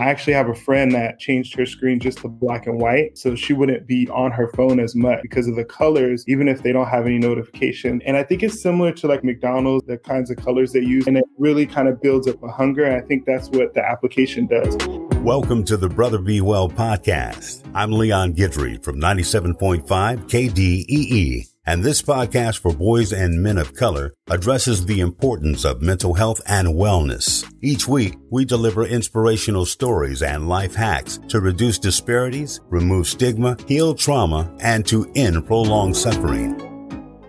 I 0.00 0.04
actually 0.04 0.32
have 0.32 0.48
a 0.48 0.54
friend 0.54 0.92
that 0.92 1.18
changed 1.18 1.54
her 1.56 1.66
screen 1.66 2.00
just 2.00 2.20
to 2.20 2.28
black 2.28 2.66
and 2.66 2.80
white 2.80 3.18
so 3.18 3.34
she 3.34 3.52
wouldn't 3.52 3.86
be 3.86 4.08
on 4.08 4.30
her 4.30 4.48
phone 4.56 4.80
as 4.80 4.94
much 4.94 5.18
because 5.20 5.46
of 5.46 5.56
the 5.56 5.64
colors, 5.64 6.24
even 6.26 6.48
if 6.48 6.62
they 6.62 6.72
don't 6.72 6.88
have 6.88 7.04
any 7.04 7.18
notification. 7.18 8.00
And 8.06 8.16
I 8.16 8.22
think 8.22 8.42
it's 8.42 8.62
similar 8.62 8.92
to 8.92 9.06
like 9.06 9.22
McDonald's, 9.22 9.86
the 9.86 9.98
kinds 9.98 10.30
of 10.30 10.38
colors 10.38 10.72
they 10.72 10.80
use, 10.80 11.06
and 11.06 11.18
it 11.18 11.24
really 11.36 11.66
kind 11.66 11.86
of 11.86 12.00
builds 12.00 12.26
up 12.26 12.42
a 12.42 12.48
hunger. 12.48 12.84
And 12.84 12.96
I 12.96 13.06
think 13.06 13.26
that's 13.26 13.50
what 13.50 13.74
the 13.74 13.84
application 13.84 14.46
does. 14.46 14.74
Welcome 15.18 15.64
to 15.64 15.76
the 15.76 15.90
Brother 15.90 16.18
Be 16.18 16.40
Well 16.40 16.70
podcast. 16.70 17.62
I'm 17.74 17.92
Leon 17.92 18.32
Guidry 18.32 18.82
from 18.82 18.98
97.5 18.98 19.84
KDEE. 19.84 21.46
And 21.70 21.84
this 21.84 22.02
podcast 22.02 22.58
for 22.58 22.74
boys 22.74 23.12
and 23.12 23.44
men 23.44 23.56
of 23.56 23.76
color 23.76 24.12
addresses 24.28 24.84
the 24.84 24.98
importance 24.98 25.64
of 25.64 25.80
mental 25.80 26.14
health 26.14 26.40
and 26.48 26.66
wellness. 26.70 27.48
Each 27.62 27.86
week, 27.86 28.16
we 28.28 28.44
deliver 28.44 28.84
inspirational 28.84 29.64
stories 29.64 30.20
and 30.20 30.48
life 30.48 30.74
hacks 30.74 31.20
to 31.28 31.38
reduce 31.38 31.78
disparities, 31.78 32.58
remove 32.70 33.06
stigma, 33.06 33.56
heal 33.68 33.94
trauma, 33.94 34.52
and 34.58 34.84
to 34.88 35.12
end 35.14 35.46
prolonged 35.46 35.96
suffering. 35.96 36.58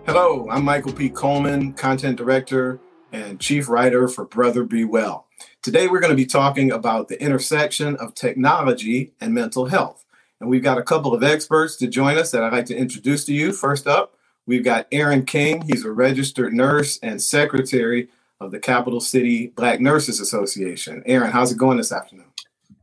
Hello, 0.07 0.49
I'm 0.49 0.65
Michael 0.65 0.93
P. 0.93 1.07
Coleman, 1.09 1.73
content 1.73 2.17
director 2.17 2.79
and 3.11 3.39
chief 3.39 3.69
writer 3.69 4.07
for 4.07 4.25
Brother 4.25 4.63
Be 4.63 4.83
Well. 4.83 5.27
Today, 5.61 5.87
we're 5.87 5.99
going 5.99 6.17
to 6.17 6.17
be 6.17 6.25
talking 6.25 6.71
about 6.71 7.09
the 7.09 7.21
intersection 7.21 7.95
of 7.97 8.15
technology 8.15 9.13
and 9.21 9.35
mental 9.35 9.67
health. 9.67 10.03
And 10.39 10.49
we've 10.49 10.63
got 10.63 10.79
a 10.79 10.83
couple 10.83 11.13
of 11.13 11.21
experts 11.23 11.75
to 11.75 11.85
join 11.85 12.17
us 12.17 12.31
that 12.31 12.43
I'd 12.43 12.53
like 12.53 12.65
to 12.65 12.75
introduce 12.75 13.23
to 13.25 13.33
you. 13.35 13.53
First 13.53 13.85
up, 13.85 14.15
We've 14.45 14.63
got 14.63 14.87
Aron 14.91 15.25
King. 15.25 15.61
He's 15.61 15.85
a 15.85 15.91
registered 15.91 16.53
nurse 16.53 16.99
and 17.03 17.21
secretary 17.21 18.09
of 18.39 18.51
the 18.51 18.59
Capitol 18.59 18.99
City 18.99 19.47
Black 19.47 19.79
Nurses 19.79 20.19
Association. 20.19 21.03
Aaron, 21.05 21.31
how's 21.31 21.51
it 21.51 21.57
going 21.57 21.77
this 21.77 21.91
afternoon? 21.91 22.25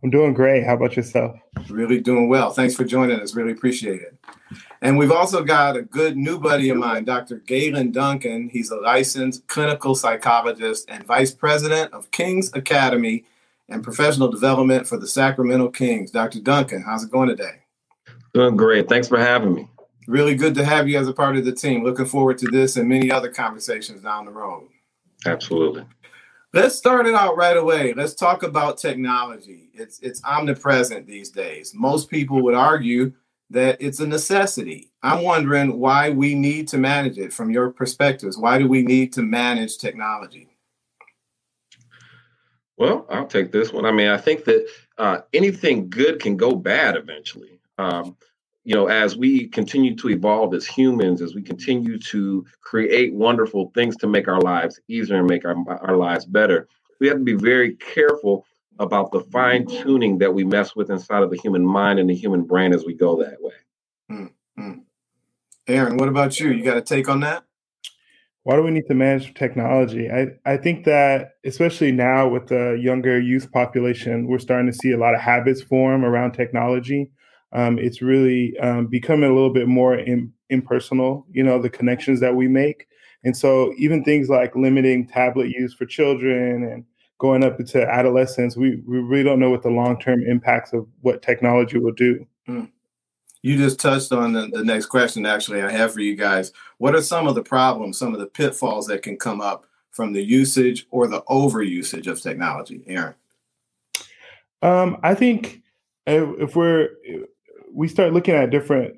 I'm 0.02 0.10
doing 0.10 0.32
great. 0.32 0.64
How 0.64 0.74
about 0.74 0.96
yourself? 0.96 1.36
Really 1.68 2.00
doing 2.00 2.28
well. 2.28 2.50
Thanks 2.50 2.76
for 2.76 2.84
joining 2.84 3.18
us. 3.18 3.34
Really 3.34 3.50
appreciate 3.50 4.00
it. 4.00 4.16
And 4.80 4.96
we've 4.96 5.10
also 5.10 5.42
got 5.42 5.76
a 5.76 5.82
good 5.82 6.16
new 6.16 6.38
buddy 6.38 6.70
of 6.70 6.76
mine, 6.76 7.04
Dr. 7.04 7.38
Galen 7.38 7.90
Duncan. 7.90 8.48
He's 8.48 8.70
a 8.70 8.76
licensed 8.76 9.48
clinical 9.48 9.96
psychologist 9.96 10.88
and 10.88 11.04
vice 11.04 11.32
president 11.32 11.92
of 11.92 12.12
King's 12.12 12.52
Academy 12.54 13.24
and 13.68 13.82
professional 13.82 14.28
development 14.28 14.86
for 14.86 14.96
the 14.96 15.08
Sacramento 15.08 15.70
Kings. 15.70 16.12
Dr. 16.12 16.40
Duncan, 16.40 16.82
how's 16.82 17.02
it 17.02 17.10
going 17.10 17.28
today? 17.28 17.62
Doing 18.32 18.56
great. 18.56 18.88
Thanks 18.88 19.08
for 19.08 19.18
having 19.18 19.54
me 19.54 19.68
really 20.08 20.34
good 20.34 20.54
to 20.54 20.64
have 20.64 20.88
you 20.88 20.98
as 20.98 21.06
a 21.06 21.12
part 21.12 21.36
of 21.36 21.44
the 21.44 21.52
team. 21.52 21.84
Looking 21.84 22.06
forward 22.06 22.38
to 22.38 22.46
this 22.50 22.76
and 22.76 22.88
many 22.88 23.12
other 23.12 23.30
conversations 23.30 24.00
down 24.00 24.24
the 24.24 24.32
road. 24.32 24.68
Absolutely. 25.26 25.84
Let's 26.54 26.74
start 26.74 27.06
it 27.06 27.14
out 27.14 27.36
right 27.36 27.56
away. 27.56 27.92
Let's 27.92 28.14
talk 28.14 28.42
about 28.42 28.78
technology. 28.78 29.68
It's 29.74 30.00
it's 30.00 30.24
omnipresent 30.24 31.06
these 31.06 31.30
days. 31.30 31.74
Most 31.74 32.08
people 32.08 32.42
would 32.42 32.54
argue 32.54 33.12
that 33.50 33.76
it's 33.80 34.00
a 34.00 34.06
necessity. 34.06 34.90
I'm 35.02 35.22
wondering 35.22 35.78
why 35.78 36.10
we 36.10 36.34
need 36.34 36.68
to 36.68 36.78
manage 36.78 37.18
it 37.18 37.32
from 37.32 37.50
your 37.50 37.70
perspectives. 37.70 38.38
Why 38.38 38.58
do 38.58 38.66
we 38.66 38.82
need 38.82 39.12
to 39.14 39.22
manage 39.22 39.76
technology? 39.76 40.48
Well, 42.78 43.06
I'll 43.10 43.26
take 43.26 43.52
this 43.52 43.72
one. 43.72 43.84
I 43.84 43.92
mean, 43.92 44.08
I 44.08 44.18
think 44.18 44.44
that 44.44 44.66
uh, 44.96 45.20
anything 45.34 45.90
good 45.90 46.20
can 46.20 46.36
go 46.36 46.54
bad 46.54 46.96
eventually. 46.96 47.60
Um, 47.76 48.16
you 48.68 48.74
know, 48.74 48.86
as 48.86 49.16
we 49.16 49.48
continue 49.48 49.96
to 49.96 50.10
evolve 50.10 50.52
as 50.52 50.66
humans, 50.66 51.22
as 51.22 51.34
we 51.34 51.40
continue 51.40 51.98
to 51.98 52.44
create 52.60 53.14
wonderful 53.14 53.72
things 53.74 53.96
to 53.96 54.06
make 54.06 54.28
our 54.28 54.42
lives 54.42 54.78
easier 54.88 55.16
and 55.16 55.26
make 55.26 55.46
our, 55.46 55.56
our 55.80 55.96
lives 55.96 56.26
better, 56.26 56.68
we 57.00 57.08
have 57.08 57.16
to 57.16 57.24
be 57.24 57.32
very 57.32 57.76
careful 57.76 58.44
about 58.78 59.10
the 59.10 59.22
fine 59.32 59.66
tuning 59.66 60.18
that 60.18 60.34
we 60.34 60.44
mess 60.44 60.76
with 60.76 60.90
inside 60.90 61.22
of 61.22 61.30
the 61.30 61.38
human 61.38 61.64
mind 61.64 61.98
and 61.98 62.10
the 62.10 62.14
human 62.14 62.42
brain 62.42 62.74
as 62.74 62.84
we 62.84 62.92
go 62.92 63.16
that 63.22 63.40
way. 63.40 63.54
Mm-hmm. 64.12 64.80
Aron, 65.66 65.96
what 65.96 66.10
about 66.10 66.38
you? 66.38 66.50
You 66.50 66.62
got 66.62 66.76
a 66.76 66.82
take 66.82 67.08
on 67.08 67.20
that? 67.20 67.44
Why 68.42 68.56
do 68.56 68.62
we 68.62 68.70
need 68.70 68.86
to 68.88 68.94
manage 68.94 69.32
technology? 69.32 70.10
I, 70.10 70.26
I 70.44 70.58
think 70.58 70.84
that, 70.84 71.36
especially 71.42 71.92
now 71.92 72.28
with 72.28 72.48
the 72.48 72.78
younger 72.78 73.18
youth 73.18 73.50
population, 73.50 74.26
we're 74.26 74.38
starting 74.38 74.70
to 74.70 74.76
see 74.76 74.90
a 74.90 74.98
lot 74.98 75.14
of 75.14 75.22
habits 75.22 75.62
form 75.62 76.04
around 76.04 76.32
technology 76.32 77.10
um, 77.52 77.78
it's 77.78 78.02
really 78.02 78.58
um, 78.58 78.86
becoming 78.86 79.30
a 79.30 79.34
little 79.34 79.52
bit 79.52 79.68
more 79.68 79.96
in, 79.96 80.32
impersonal, 80.50 81.26
you 81.30 81.42
know, 81.42 81.60
the 81.60 81.70
connections 81.70 82.20
that 82.20 82.34
we 82.34 82.48
make. 82.48 82.86
And 83.24 83.36
so 83.36 83.72
even 83.76 84.04
things 84.04 84.28
like 84.28 84.54
limiting 84.54 85.06
tablet 85.06 85.48
use 85.48 85.74
for 85.74 85.86
children 85.86 86.64
and 86.64 86.84
going 87.18 87.42
up 87.42 87.58
into 87.58 87.84
adolescence, 87.84 88.56
we, 88.56 88.80
we 88.86 88.98
really 88.98 89.24
don't 89.24 89.40
know 89.40 89.50
what 89.50 89.62
the 89.62 89.70
long-term 89.70 90.22
impacts 90.24 90.72
of 90.72 90.86
what 91.00 91.22
technology 91.22 91.78
will 91.78 91.92
do. 91.92 92.24
Mm. 92.48 92.70
You 93.42 93.56
just 93.56 93.80
touched 93.80 94.12
on 94.12 94.32
the, 94.32 94.48
the 94.48 94.64
next 94.64 94.86
question, 94.86 95.26
actually, 95.26 95.62
I 95.62 95.70
have 95.70 95.92
for 95.92 96.00
you 96.00 96.16
guys. 96.16 96.52
What 96.78 96.94
are 96.94 97.02
some 97.02 97.26
of 97.26 97.34
the 97.34 97.42
problems, 97.42 97.98
some 97.98 98.12
of 98.12 98.20
the 98.20 98.26
pitfalls 98.26 98.86
that 98.86 99.02
can 99.02 99.16
come 99.16 99.40
up 99.40 99.64
from 99.90 100.12
the 100.12 100.22
usage 100.22 100.86
or 100.90 101.06
the 101.06 101.22
overusage 101.22 102.06
of 102.06 102.20
technology, 102.20 102.82
Aron? 102.86 103.14
Um, 104.62 104.98
I 105.02 105.14
think 105.14 105.62
if 106.06 106.56
we're 106.56 106.90
we 107.72 107.88
start 107.88 108.12
looking 108.12 108.34
at 108.34 108.50
different 108.50 108.96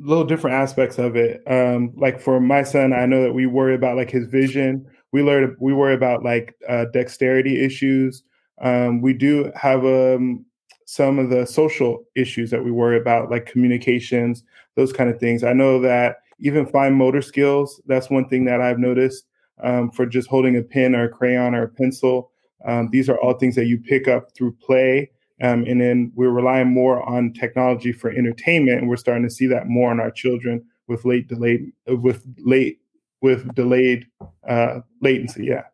little 0.00 0.24
different 0.24 0.54
aspects 0.54 0.98
of 0.98 1.14
it. 1.14 1.42
Um, 1.46 1.92
like 1.96 2.20
for 2.20 2.40
my 2.40 2.62
son, 2.62 2.92
I 2.92 3.06
know 3.06 3.22
that 3.22 3.34
we 3.34 3.46
worry 3.46 3.74
about 3.74 3.96
like 3.96 4.10
his 4.10 4.26
vision. 4.26 4.86
We 5.12 5.22
learn 5.22 5.56
we 5.60 5.74
worry 5.74 5.94
about 5.94 6.24
like 6.24 6.56
uh, 6.68 6.86
dexterity 6.86 7.62
issues. 7.62 8.22
Um, 8.62 9.00
we 9.00 9.12
do 9.12 9.52
have 9.54 9.84
um, 9.84 10.44
some 10.86 11.18
of 11.18 11.30
the 11.30 11.46
social 11.46 12.04
issues 12.14 12.50
that 12.50 12.64
we 12.64 12.70
worry 12.70 12.98
about, 12.98 13.30
like 13.30 13.46
communications, 13.46 14.42
those 14.76 14.92
kind 14.92 15.10
of 15.10 15.18
things. 15.18 15.44
I 15.44 15.52
know 15.52 15.80
that 15.80 16.16
even 16.40 16.66
fine 16.66 16.94
motor 16.94 17.22
skills. 17.22 17.80
That's 17.86 18.10
one 18.10 18.28
thing 18.28 18.44
that 18.46 18.60
I've 18.60 18.78
noticed 18.78 19.26
um, 19.62 19.90
for 19.90 20.06
just 20.06 20.28
holding 20.28 20.56
a 20.56 20.62
pen 20.62 20.94
or 20.94 21.04
a 21.04 21.08
crayon 21.08 21.54
or 21.54 21.64
a 21.64 21.68
pencil. 21.68 22.30
Um, 22.64 22.88
these 22.90 23.08
are 23.08 23.18
all 23.20 23.34
things 23.34 23.54
that 23.56 23.66
you 23.66 23.78
pick 23.78 24.08
up 24.08 24.34
through 24.34 24.52
play 24.52 25.10
um, 25.40 25.64
and 25.66 25.80
then 25.80 26.12
we're 26.14 26.30
relying 26.30 26.68
more 26.68 27.02
on 27.08 27.32
technology 27.32 27.92
for 27.92 28.10
entertainment, 28.10 28.78
and 28.80 28.88
we're 28.88 28.96
starting 28.96 29.24
to 29.24 29.30
see 29.30 29.46
that 29.46 29.68
more 29.68 29.90
on 29.90 30.00
our 30.00 30.10
children 30.10 30.64
with 30.86 31.04
late 31.04 31.28
delayed 31.28 31.72
with 31.86 32.24
late 32.38 32.80
with 33.22 33.54
delayed 33.54 34.06
uh, 34.48 34.80
latency. 35.00 35.46
Yeah. 35.46 35.64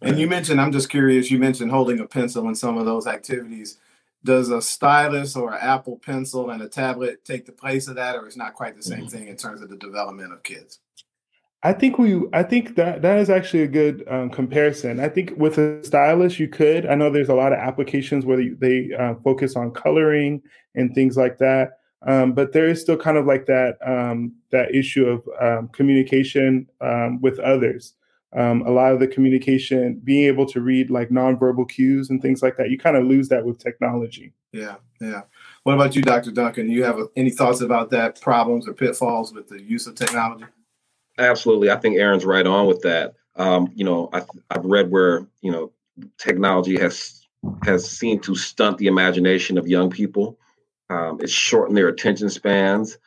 And 0.00 0.18
you 0.18 0.26
mentioned, 0.26 0.60
I'm 0.60 0.72
just 0.72 0.90
curious. 0.90 1.30
You 1.30 1.38
mentioned 1.38 1.70
holding 1.70 2.00
a 2.00 2.06
pencil 2.06 2.48
in 2.48 2.54
some 2.54 2.76
of 2.76 2.86
those 2.86 3.06
activities. 3.06 3.78
Does 4.24 4.50
a 4.50 4.62
stylus 4.62 5.34
or 5.34 5.52
an 5.52 5.58
Apple 5.60 5.98
Pencil 5.98 6.50
and 6.50 6.62
a 6.62 6.68
tablet 6.68 7.24
take 7.24 7.44
the 7.44 7.52
place 7.52 7.88
of 7.88 7.96
that, 7.96 8.14
or 8.14 8.28
is 8.28 8.36
not 8.36 8.54
quite 8.54 8.76
the 8.76 8.82
same 8.82 9.00
mm-hmm. 9.00 9.08
thing 9.08 9.28
in 9.28 9.36
terms 9.36 9.62
of 9.62 9.68
the 9.68 9.76
development 9.76 10.32
of 10.32 10.42
kids? 10.42 10.78
I 11.64 11.72
think 11.72 11.96
we, 11.96 12.20
I 12.32 12.42
think 12.42 12.74
that 12.74 13.02
that 13.02 13.18
is 13.18 13.30
actually 13.30 13.62
a 13.62 13.68
good 13.68 14.04
um, 14.08 14.30
comparison. 14.30 14.98
I 14.98 15.08
think 15.08 15.32
with 15.36 15.58
a 15.58 15.82
stylus, 15.84 16.40
you 16.40 16.48
could. 16.48 16.86
I 16.86 16.96
know 16.96 17.08
there's 17.08 17.28
a 17.28 17.34
lot 17.34 17.52
of 17.52 17.58
applications 17.58 18.26
where 18.26 18.36
they, 18.36 18.48
they 18.48 18.94
uh, 18.94 19.14
focus 19.22 19.54
on 19.54 19.70
coloring 19.70 20.42
and 20.74 20.92
things 20.92 21.16
like 21.16 21.38
that, 21.38 21.78
um, 22.06 22.32
but 22.32 22.52
there 22.52 22.68
is 22.68 22.80
still 22.80 22.96
kind 22.96 23.16
of 23.16 23.26
like 23.26 23.46
that 23.46 23.76
um, 23.86 24.32
that 24.50 24.74
issue 24.74 25.06
of 25.06 25.28
um, 25.40 25.68
communication 25.68 26.68
um, 26.80 27.20
with 27.20 27.38
others. 27.38 27.94
Um, 28.34 28.62
a 28.62 28.70
lot 28.70 28.92
of 28.92 28.98
the 28.98 29.06
communication, 29.06 30.00
being 30.02 30.24
able 30.24 30.46
to 30.46 30.60
read 30.60 30.90
like 30.90 31.10
nonverbal 31.10 31.68
cues 31.68 32.08
and 32.08 32.20
things 32.20 32.42
like 32.42 32.56
that, 32.56 32.70
you 32.70 32.78
kind 32.78 32.96
of 32.96 33.04
lose 33.04 33.28
that 33.28 33.44
with 33.44 33.58
technology. 33.58 34.32
Yeah, 34.52 34.76
yeah. 35.00 35.22
What 35.64 35.74
about 35.74 35.94
you, 35.94 36.02
Dr. 36.02 36.30
Duncan? 36.32 36.70
You 36.70 36.82
have 36.82 36.98
any 37.14 37.30
thoughts 37.30 37.60
about 37.60 37.90
that? 37.90 38.20
Problems 38.20 38.66
or 38.66 38.72
pitfalls 38.72 39.32
with 39.32 39.48
the 39.48 39.62
use 39.62 39.86
of 39.86 39.94
technology? 39.94 40.46
Absolutely, 41.18 41.70
I 41.70 41.76
think 41.76 41.96
Aron's 41.96 42.24
right 42.24 42.46
on 42.46 42.66
with 42.66 42.82
that. 42.82 43.14
Um, 43.36 43.70
you 43.74 43.84
know, 43.84 44.08
I, 44.12 44.22
I've 44.50 44.64
read 44.64 44.90
where 44.90 45.26
you 45.40 45.52
know 45.52 45.72
technology 46.18 46.78
has 46.78 47.26
has 47.64 47.88
seemed 47.90 48.22
to 48.24 48.34
stunt 48.34 48.78
the 48.78 48.86
imagination 48.86 49.58
of 49.58 49.68
young 49.68 49.90
people. 49.90 50.38
Um, 50.90 51.18
it's 51.20 51.32
shortened 51.32 51.76
their 51.76 51.88
attention 51.88 52.30
spans. 52.30 52.98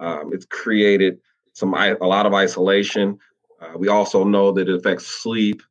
Um, 0.00 0.32
it's 0.32 0.46
created 0.46 1.20
some 1.52 1.74
a 1.74 1.94
lot 2.06 2.26
of 2.26 2.34
isolation. 2.34 3.18
Uh, 3.60 3.78
we 3.78 3.88
also 3.88 4.24
know 4.24 4.52
that 4.52 4.68
it 4.68 4.74
affects 4.74 5.06
sleep. 5.06 5.62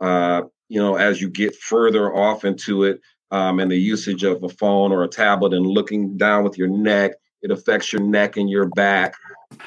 Uh, 0.00 0.42
you 0.68 0.80
know, 0.80 0.96
as 0.96 1.20
you 1.20 1.28
get 1.30 1.54
further 1.54 2.14
off 2.14 2.44
into 2.44 2.84
it, 2.84 3.00
um, 3.30 3.60
and 3.60 3.70
the 3.70 3.76
usage 3.76 4.24
of 4.24 4.42
a 4.42 4.48
phone 4.48 4.92
or 4.92 5.04
a 5.04 5.08
tablet 5.08 5.52
and 5.52 5.66
looking 5.66 6.16
down 6.16 6.44
with 6.44 6.58
your 6.58 6.68
neck, 6.68 7.12
it 7.42 7.50
affects 7.50 7.92
your 7.92 8.02
neck 8.02 8.36
and 8.36 8.48
your 8.50 8.66
back. 8.66 9.14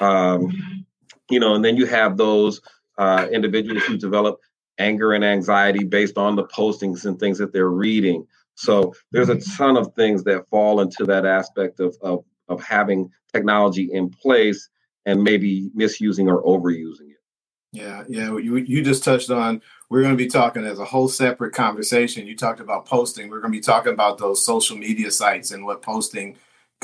Um, 0.00 0.52
you 1.30 1.40
know, 1.40 1.54
and 1.54 1.64
then 1.64 1.76
you 1.76 1.86
have 1.86 2.16
those 2.16 2.60
uh, 2.98 3.26
individuals 3.32 3.82
who 3.84 3.96
develop 3.96 4.40
anger 4.78 5.12
and 5.12 5.24
anxiety 5.24 5.84
based 5.84 6.18
on 6.18 6.36
the 6.36 6.44
postings 6.44 7.04
and 7.04 7.18
things 7.18 7.38
that 7.38 7.52
they're 7.52 7.68
reading. 7.70 8.26
So 8.54 8.94
there's 9.12 9.28
a 9.28 9.36
mm-hmm. 9.36 9.56
ton 9.56 9.76
of 9.76 9.94
things 9.94 10.24
that 10.24 10.48
fall 10.48 10.80
into 10.80 11.04
that 11.06 11.24
aspect 11.24 11.80
of 11.80 11.96
of, 12.02 12.24
of 12.48 12.62
having 12.62 13.10
technology 13.32 13.88
in 13.92 14.10
place 14.10 14.68
and 15.06 15.22
maybe 15.22 15.70
misusing 15.74 16.28
or 16.28 16.42
overusing 16.42 17.10
it. 17.10 17.20
Yeah, 17.72 18.04
yeah. 18.08 18.36
You 18.36 18.56
you 18.56 18.82
just 18.82 19.04
touched 19.04 19.30
on 19.30 19.62
we're 19.88 20.02
going 20.02 20.16
to 20.16 20.24
be 20.24 20.28
talking 20.28 20.64
as 20.64 20.78
a 20.78 20.84
whole 20.84 21.08
separate 21.08 21.52
conversation. 21.52 22.26
You 22.26 22.36
talked 22.36 22.60
about 22.60 22.86
posting. 22.86 23.28
We're 23.28 23.40
going 23.40 23.52
to 23.52 23.58
be 23.58 23.62
talking 23.62 23.92
about 23.92 24.18
those 24.18 24.44
social 24.44 24.76
media 24.76 25.10
sites 25.10 25.50
and 25.50 25.64
what 25.64 25.82
posting 25.82 26.36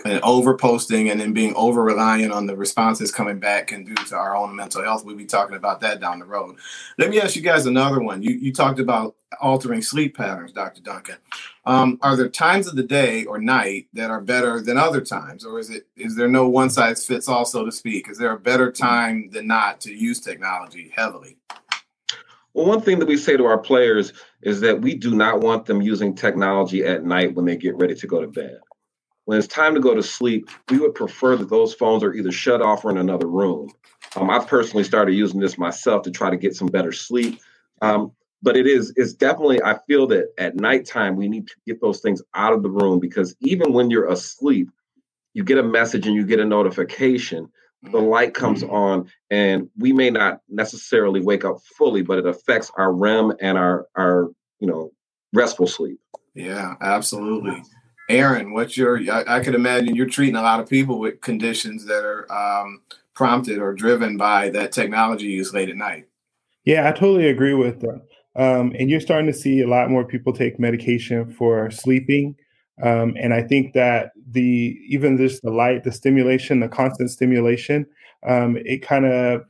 and 0.05 0.21
over 0.23 0.57
posting 0.57 1.11
and 1.11 1.21
then 1.21 1.33
being 1.33 1.55
over 1.55 1.83
reliant 1.83 2.33
on 2.33 2.47
the 2.47 2.57
responses 2.57 3.11
coming 3.11 3.39
back 3.39 3.69
can 3.69 3.85
do 3.85 3.95
to 3.95 4.15
our 4.15 4.37
own 4.37 4.55
mental 4.55 4.83
health. 4.83 5.05
We'll 5.05 5.17
be 5.17 5.25
talking 5.25 5.57
about 5.57 5.81
that 5.81 6.01
down 6.01 6.19
the 6.19 6.27
road. 6.27 6.57
Let 6.99 7.11
me 7.11 7.21
ask 7.21 7.35
you 7.35 7.43
guys 7.43 7.67
another 7.67 8.01
one. 8.01 8.23
You, 8.23 8.35
you 8.35 8.53
talked 8.53 8.79
about 8.79 9.17
altering 9.41 9.83
sleep 9.83 10.17
patterns, 10.17 10.53
Dr. 10.53 10.83
Duncan. 10.83 11.17
Um, 11.65 11.99
are 12.03 12.15
there 12.15 12.29
times 12.29 12.69
of 12.69 12.77
the 12.77 12.83
day 12.83 13.25
or 13.25 13.39
night 13.39 13.89
that 13.95 14.11
are 14.11 14.21
better 14.21 14.61
than 14.61 14.77
other 14.77 15.01
times, 15.01 15.45
or 15.45 15.59
is 15.59 15.71
it 15.71 15.87
is 15.97 16.15
there 16.15 16.29
no 16.29 16.49
one 16.49 16.71
size 16.71 17.05
fits 17.05 17.29
all, 17.29 17.45
so 17.45 17.65
to 17.65 17.73
speak? 17.73 18.09
Is 18.09 18.19
there 18.19 18.33
a 18.33 18.39
better 18.39 18.71
time 18.71 19.31
than 19.31 19.47
not 19.47 19.81
to 19.83 19.93
use 19.93 20.21
technology 20.21 20.93
heavily? 20.95 21.39
Well, 22.55 22.67
one 22.67 22.81
thing 22.81 22.99
that 23.01 23.09
we 23.09 23.17
say 23.17 23.37
to 23.37 23.45
our 23.45 23.59
players 23.59 24.13
is 24.43 24.61
that 24.61 24.81
we 24.81 24.95
do 24.95 25.15
not 25.15 25.41
want 25.41 25.67
them 25.67 25.83
using 25.83 26.15
technology 26.15 26.85
at 26.85 27.05
night 27.05 27.35
when 27.35 27.45
they 27.45 27.57
get 27.57 27.77
ready 27.77 27.95
to 27.95 28.07
go 28.07 28.21
to 28.21 28.29
bed. 28.29 28.61
When 29.27 29.39
it's 29.39 29.47
time 29.47 29.75
to 29.75 29.81
go 29.81 29.95
to 29.95 30.03
sleep, 30.03 30.49
we 30.71 30.79
would 30.79 30.95
prefer 30.95 31.37
that 31.37 31.51
those 31.51 31.75
phones 31.75 32.03
are 32.03 32.15
either 32.15 32.33
shut 32.33 32.63
off 32.63 32.85
or 32.85 32.91
in 32.91 32.99
another 32.99 33.27
room. 33.27 33.71
Um, 34.17 34.31
I've 34.31 34.47
personally 34.47 34.85
started 34.85 35.15
using 35.15 35.41
this 35.41 35.59
myself 35.59 36.03
to 36.03 36.11
try 36.11 36.31
to 36.31 36.37
get 36.37 36.57
some 36.57 36.69
better 36.69 36.93
sleep. 36.93 37.41
Um, 37.83 38.13
but 38.43 38.57
it 38.57 38.67
is 38.67 38.93
it's 38.97 39.13
definitely 39.13 39.63
I 39.63 39.79
feel 39.87 40.07
that 40.09 40.33
at 40.39 40.57
nighttime 40.57 41.17
we 41.17 41.29
need 41.29 41.49
to 41.49 41.55
get 41.67 41.81
those 41.81 42.01
things 42.01 42.23
out 42.35 42.53
of 42.53 42.63
the 42.63 42.71
room 42.71 43.01
because 43.01 43.37
even 43.41 43.73
when 43.73 43.91
you're 43.91 44.09
asleep, 44.09 44.71
you 45.35 45.45
get 45.45 45.59
a 45.59 45.63
message 45.63 46.07
and 46.07 46.15
you 46.15 46.25
get 46.25 46.41
a 46.41 46.45
notification 46.45 47.51
the 47.83 47.99
light 47.99 48.35
comes 48.35 48.63
mm-hmm. 48.63 48.75
on 48.75 49.11
and 49.31 49.69
we 49.77 49.93
may 49.93 50.11
not 50.11 50.41
necessarily 50.49 51.21
wake 51.21 51.45
up 51.45 51.59
fully 51.77 52.03
but 52.03 52.19
it 52.19 52.27
affects 52.27 52.71
our 52.77 52.93
rem 52.93 53.33
and 53.41 53.59
our 53.59 53.87
our 53.97 54.29
you 54.61 54.67
know 54.67 54.91
restful 55.33 55.67
sleep 55.67 56.01
yeah 56.35 56.75
absolutely 56.81 57.63
aron 58.09 58.53
what's 58.53 58.77
your 58.77 58.99
i, 59.11 59.25
I 59.39 59.41
could 59.41 59.55
imagine 59.55 59.95
you're 59.95 60.07
treating 60.07 60.37
a 60.37 60.43
lot 60.43 60.61
of 60.61 60.69
people 60.69 60.99
with 60.99 61.21
conditions 61.21 61.85
that 61.87 62.05
are 62.05 62.31
um, 62.33 62.83
prompted 63.15 63.59
or 63.59 63.73
driven 63.75 64.17
by 64.17 64.51
that 64.51 64.73
technology 64.73 65.27
use 65.27 65.53
late 65.53 65.69
at 65.69 65.77
night 65.77 66.07
yeah 66.65 66.89
i 66.89 66.93
totally 66.93 67.29
agree 67.29 67.55
with 67.55 67.81
them 67.81 68.03
um, 68.37 68.75
and 68.79 68.91
you're 68.91 69.01
starting 69.01 69.33
to 69.33 69.39
see 69.39 69.61
a 69.61 69.69
lot 69.69 69.91
more 69.91 70.05
people 70.05 70.33
take 70.33 70.61
medication 70.61 71.33
for 71.33 71.71
sleeping 71.71 72.37
um, 72.83 73.15
and 73.21 73.33
I 73.33 73.43
think 73.43 73.73
that 73.73 74.13
the 74.31 74.79
even 74.89 75.17
just 75.17 75.43
the 75.43 75.51
light, 75.51 75.85
the 75.85 75.93
stimulation, 75.93 76.61
the 76.61 76.69
constant 76.69 77.11
stimulation, 77.11 77.87
um, 78.27 78.59
it 78.65 78.83
kind 78.83 79.07
of 79.07 79.45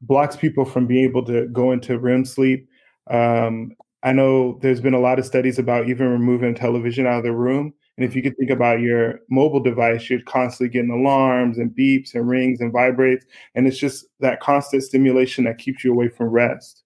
blocks 0.00 0.36
people 0.36 0.64
from 0.64 0.86
being 0.86 1.04
able 1.04 1.24
to 1.26 1.48
go 1.48 1.72
into 1.72 1.98
REM 1.98 2.24
sleep. 2.24 2.68
Um, 3.10 3.72
I 4.02 4.12
know 4.12 4.58
there's 4.62 4.80
been 4.80 4.94
a 4.94 5.00
lot 5.00 5.18
of 5.18 5.26
studies 5.26 5.58
about 5.58 5.88
even 5.88 6.08
removing 6.08 6.54
television 6.54 7.06
out 7.06 7.18
of 7.18 7.24
the 7.24 7.32
room. 7.32 7.74
And 7.96 8.06
if 8.06 8.16
you 8.16 8.22
could 8.22 8.36
think 8.38 8.50
about 8.50 8.80
your 8.80 9.20
mobile 9.28 9.60
device, 9.60 10.08
you're 10.08 10.22
constantly 10.22 10.72
getting 10.72 10.90
alarms 10.90 11.58
and 11.58 11.70
beeps 11.70 12.14
and 12.14 12.28
rings 12.28 12.60
and 12.60 12.72
vibrates. 12.72 13.26
And 13.54 13.66
it's 13.66 13.78
just 13.78 14.06
that 14.20 14.40
constant 14.40 14.82
stimulation 14.82 15.44
that 15.44 15.58
keeps 15.58 15.84
you 15.84 15.92
away 15.92 16.08
from 16.08 16.28
rest. 16.28 16.82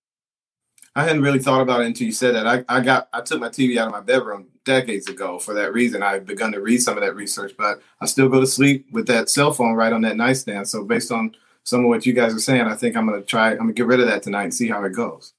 I 0.96 1.04
hadn't 1.04 1.22
really 1.22 1.38
thought 1.38 1.60
about 1.60 1.82
it 1.82 1.86
until 1.86 2.06
you 2.06 2.12
said 2.12 2.34
that. 2.34 2.46
I, 2.46 2.64
I 2.74 2.80
got 2.80 3.08
I 3.12 3.20
took 3.20 3.38
my 3.38 3.50
TV 3.50 3.76
out 3.76 3.86
of 3.86 3.92
my 3.92 4.00
bedroom 4.00 4.48
decades 4.64 5.08
ago 5.08 5.38
for 5.38 5.52
that 5.52 5.74
reason. 5.74 6.02
I've 6.02 6.24
begun 6.24 6.52
to 6.52 6.60
read 6.62 6.78
some 6.78 6.96
of 6.96 7.04
that 7.04 7.14
research, 7.14 7.52
but 7.56 7.82
I 8.00 8.06
still 8.06 8.30
go 8.30 8.40
to 8.40 8.46
sleep 8.46 8.86
with 8.90 9.06
that 9.08 9.28
cell 9.28 9.52
phone 9.52 9.74
right 9.74 9.92
on 9.92 10.00
that 10.02 10.16
nightstand. 10.16 10.68
So 10.68 10.84
based 10.84 11.12
on 11.12 11.36
some 11.64 11.80
of 11.80 11.88
what 11.88 12.06
you 12.06 12.14
guys 12.14 12.34
are 12.34 12.38
saying, 12.38 12.62
I 12.62 12.74
think 12.74 12.96
I'm 12.96 13.06
gonna 13.06 13.20
try. 13.20 13.50
I'm 13.50 13.58
gonna 13.58 13.72
get 13.74 13.86
rid 13.86 14.00
of 14.00 14.06
that 14.06 14.22
tonight 14.22 14.44
and 14.44 14.54
see 14.54 14.68
how 14.68 14.82
it 14.84 14.94
goes. 14.94 15.34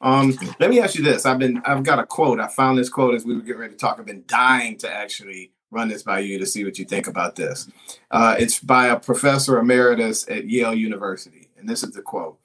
Um, 0.00 0.36
let 0.60 0.70
me 0.70 0.80
ask 0.80 0.94
you 0.94 1.02
this. 1.02 1.26
I've 1.26 1.38
been 1.38 1.60
I've 1.64 1.82
got 1.82 1.98
a 1.98 2.06
quote. 2.06 2.40
I 2.40 2.46
found 2.48 2.78
this 2.78 2.88
quote 2.88 3.14
as 3.14 3.24
we 3.24 3.34
were 3.34 3.40
getting 3.40 3.60
ready 3.60 3.72
to 3.74 3.78
talk. 3.78 3.98
I've 3.98 4.06
been 4.06 4.24
dying 4.26 4.78
to 4.78 4.92
actually 4.92 5.52
run 5.70 5.88
this 5.88 6.02
by 6.02 6.20
you 6.20 6.38
to 6.38 6.46
see 6.46 6.64
what 6.64 6.78
you 6.78 6.84
think 6.84 7.06
about 7.06 7.36
this. 7.36 7.68
Uh, 8.10 8.36
it's 8.38 8.58
by 8.58 8.86
a 8.86 8.98
professor 8.98 9.58
emeritus 9.58 10.28
at 10.28 10.48
Yale 10.48 10.74
University, 10.74 11.48
and 11.58 11.68
this 11.68 11.82
is 11.82 11.92
the 11.92 12.02
quote 12.02 12.38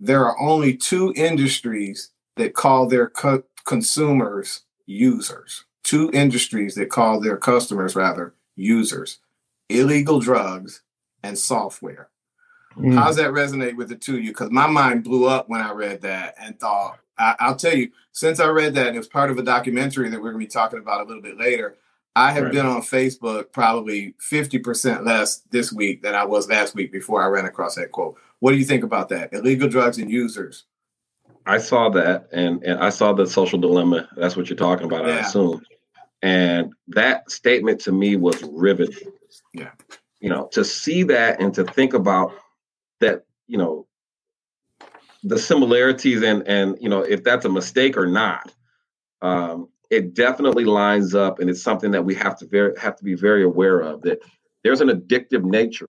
there 0.00 0.24
are 0.24 0.40
only 0.40 0.76
two 0.76 1.12
industries 1.16 2.10
that 2.36 2.54
call 2.54 2.86
their 2.86 3.08
co- 3.08 3.42
consumers 3.64 4.62
users. 4.86 5.64
Two 5.82 6.10
industries 6.12 6.74
that 6.74 6.90
call 6.90 7.20
their 7.20 7.36
customers, 7.36 7.96
rather, 7.96 8.34
users 8.54 9.18
illegal 9.68 10.18
drugs 10.18 10.82
and 11.22 11.38
software. 11.38 12.08
Mm. 12.78 12.94
How's 12.94 13.16
that 13.16 13.30
resonate 13.30 13.76
with 13.76 13.88
the 13.88 13.96
two 13.96 14.16
of 14.16 14.22
you? 14.22 14.30
Because 14.30 14.50
my 14.50 14.66
mind 14.66 15.04
blew 15.04 15.26
up 15.26 15.48
when 15.48 15.60
I 15.60 15.72
read 15.72 16.02
that 16.02 16.34
and 16.40 16.58
thought, 16.58 16.98
I, 17.18 17.48
will 17.48 17.56
tell 17.56 17.76
you, 17.76 17.90
since 18.12 18.40
I 18.40 18.46
read 18.48 18.74
that, 18.74 18.94
it 18.94 18.98
was 18.98 19.08
part 19.08 19.30
of 19.30 19.38
a 19.38 19.42
documentary 19.42 20.08
that 20.08 20.20
we're 20.20 20.32
going 20.32 20.44
to 20.44 20.46
be 20.46 20.52
talking 20.52 20.78
about 20.78 21.00
a 21.00 21.04
little 21.04 21.22
bit 21.22 21.38
later. 21.38 21.76
I 22.14 22.32
have 22.32 22.44
right. 22.44 22.52
been 22.52 22.66
on 22.66 22.82
Facebook 22.82 23.52
probably 23.52 24.14
50% 24.30 25.04
less 25.04 25.38
this 25.50 25.72
week 25.72 26.02
than 26.02 26.14
I 26.14 26.24
was 26.24 26.48
last 26.48 26.74
week 26.74 26.92
before 26.92 27.22
I 27.22 27.26
ran 27.26 27.44
across 27.44 27.76
that 27.76 27.92
quote. 27.92 28.16
What 28.40 28.52
do 28.52 28.56
you 28.56 28.64
think 28.64 28.84
about 28.84 29.08
that? 29.10 29.32
Illegal 29.32 29.68
drugs 29.68 29.98
and 29.98 30.10
users. 30.10 30.64
I 31.46 31.58
saw 31.58 31.88
that 31.90 32.28
and, 32.32 32.62
and 32.62 32.80
I 32.80 32.90
saw 32.90 33.12
the 33.12 33.26
social 33.26 33.58
dilemma. 33.58 34.08
That's 34.16 34.36
what 34.36 34.48
you're 34.48 34.56
talking 34.56 34.86
about, 34.86 35.06
yeah. 35.06 35.14
I 35.14 35.18
assume. 35.20 35.62
And 36.22 36.72
that 36.88 37.30
statement 37.30 37.80
to 37.82 37.92
me 37.92 38.16
was 38.16 38.42
riveting. 38.42 39.12
Yeah. 39.54 39.70
You 40.20 40.30
know, 40.30 40.48
to 40.52 40.64
see 40.64 41.04
that 41.04 41.40
and 41.40 41.54
to 41.54 41.64
think 41.64 41.94
about 41.94 42.32
that, 43.00 43.24
you 43.46 43.58
know, 43.58 43.86
the 45.24 45.38
similarities 45.38 46.22
and 46.22 46.46
and 46.46 46.76
you 46.80 46.88
know, 46.88 47.02
if 47.02 47.24
that's 47.24 47.44
a 47.44 47.50
mistake 47.50 47.96
or 47.96 48.06
not. 48.06 48.52
Um, 49.20 49.68
it 49.90 50.14
definitely 50.14 50.64
lines 50.64 51.14
up 51.14 51.38
and 51.38 51.48
it's 51.48 51.62
something 51.62 51.90
that 51.92 52.04
we 52.04 52.14
have 52.14 52.38
to 52.38 52.46
very 52.46 52.78
have 52.78 52.96
to 52.96 53.04
be 53.04 53.14
very 53.14 53.42
aware 53.42 53.80
of 53.80 54.02
that 54.02 54.20
there's 54.62 54.80
an 54.80 54.88
addictive 54.88 55.44
nature 55.44 55.88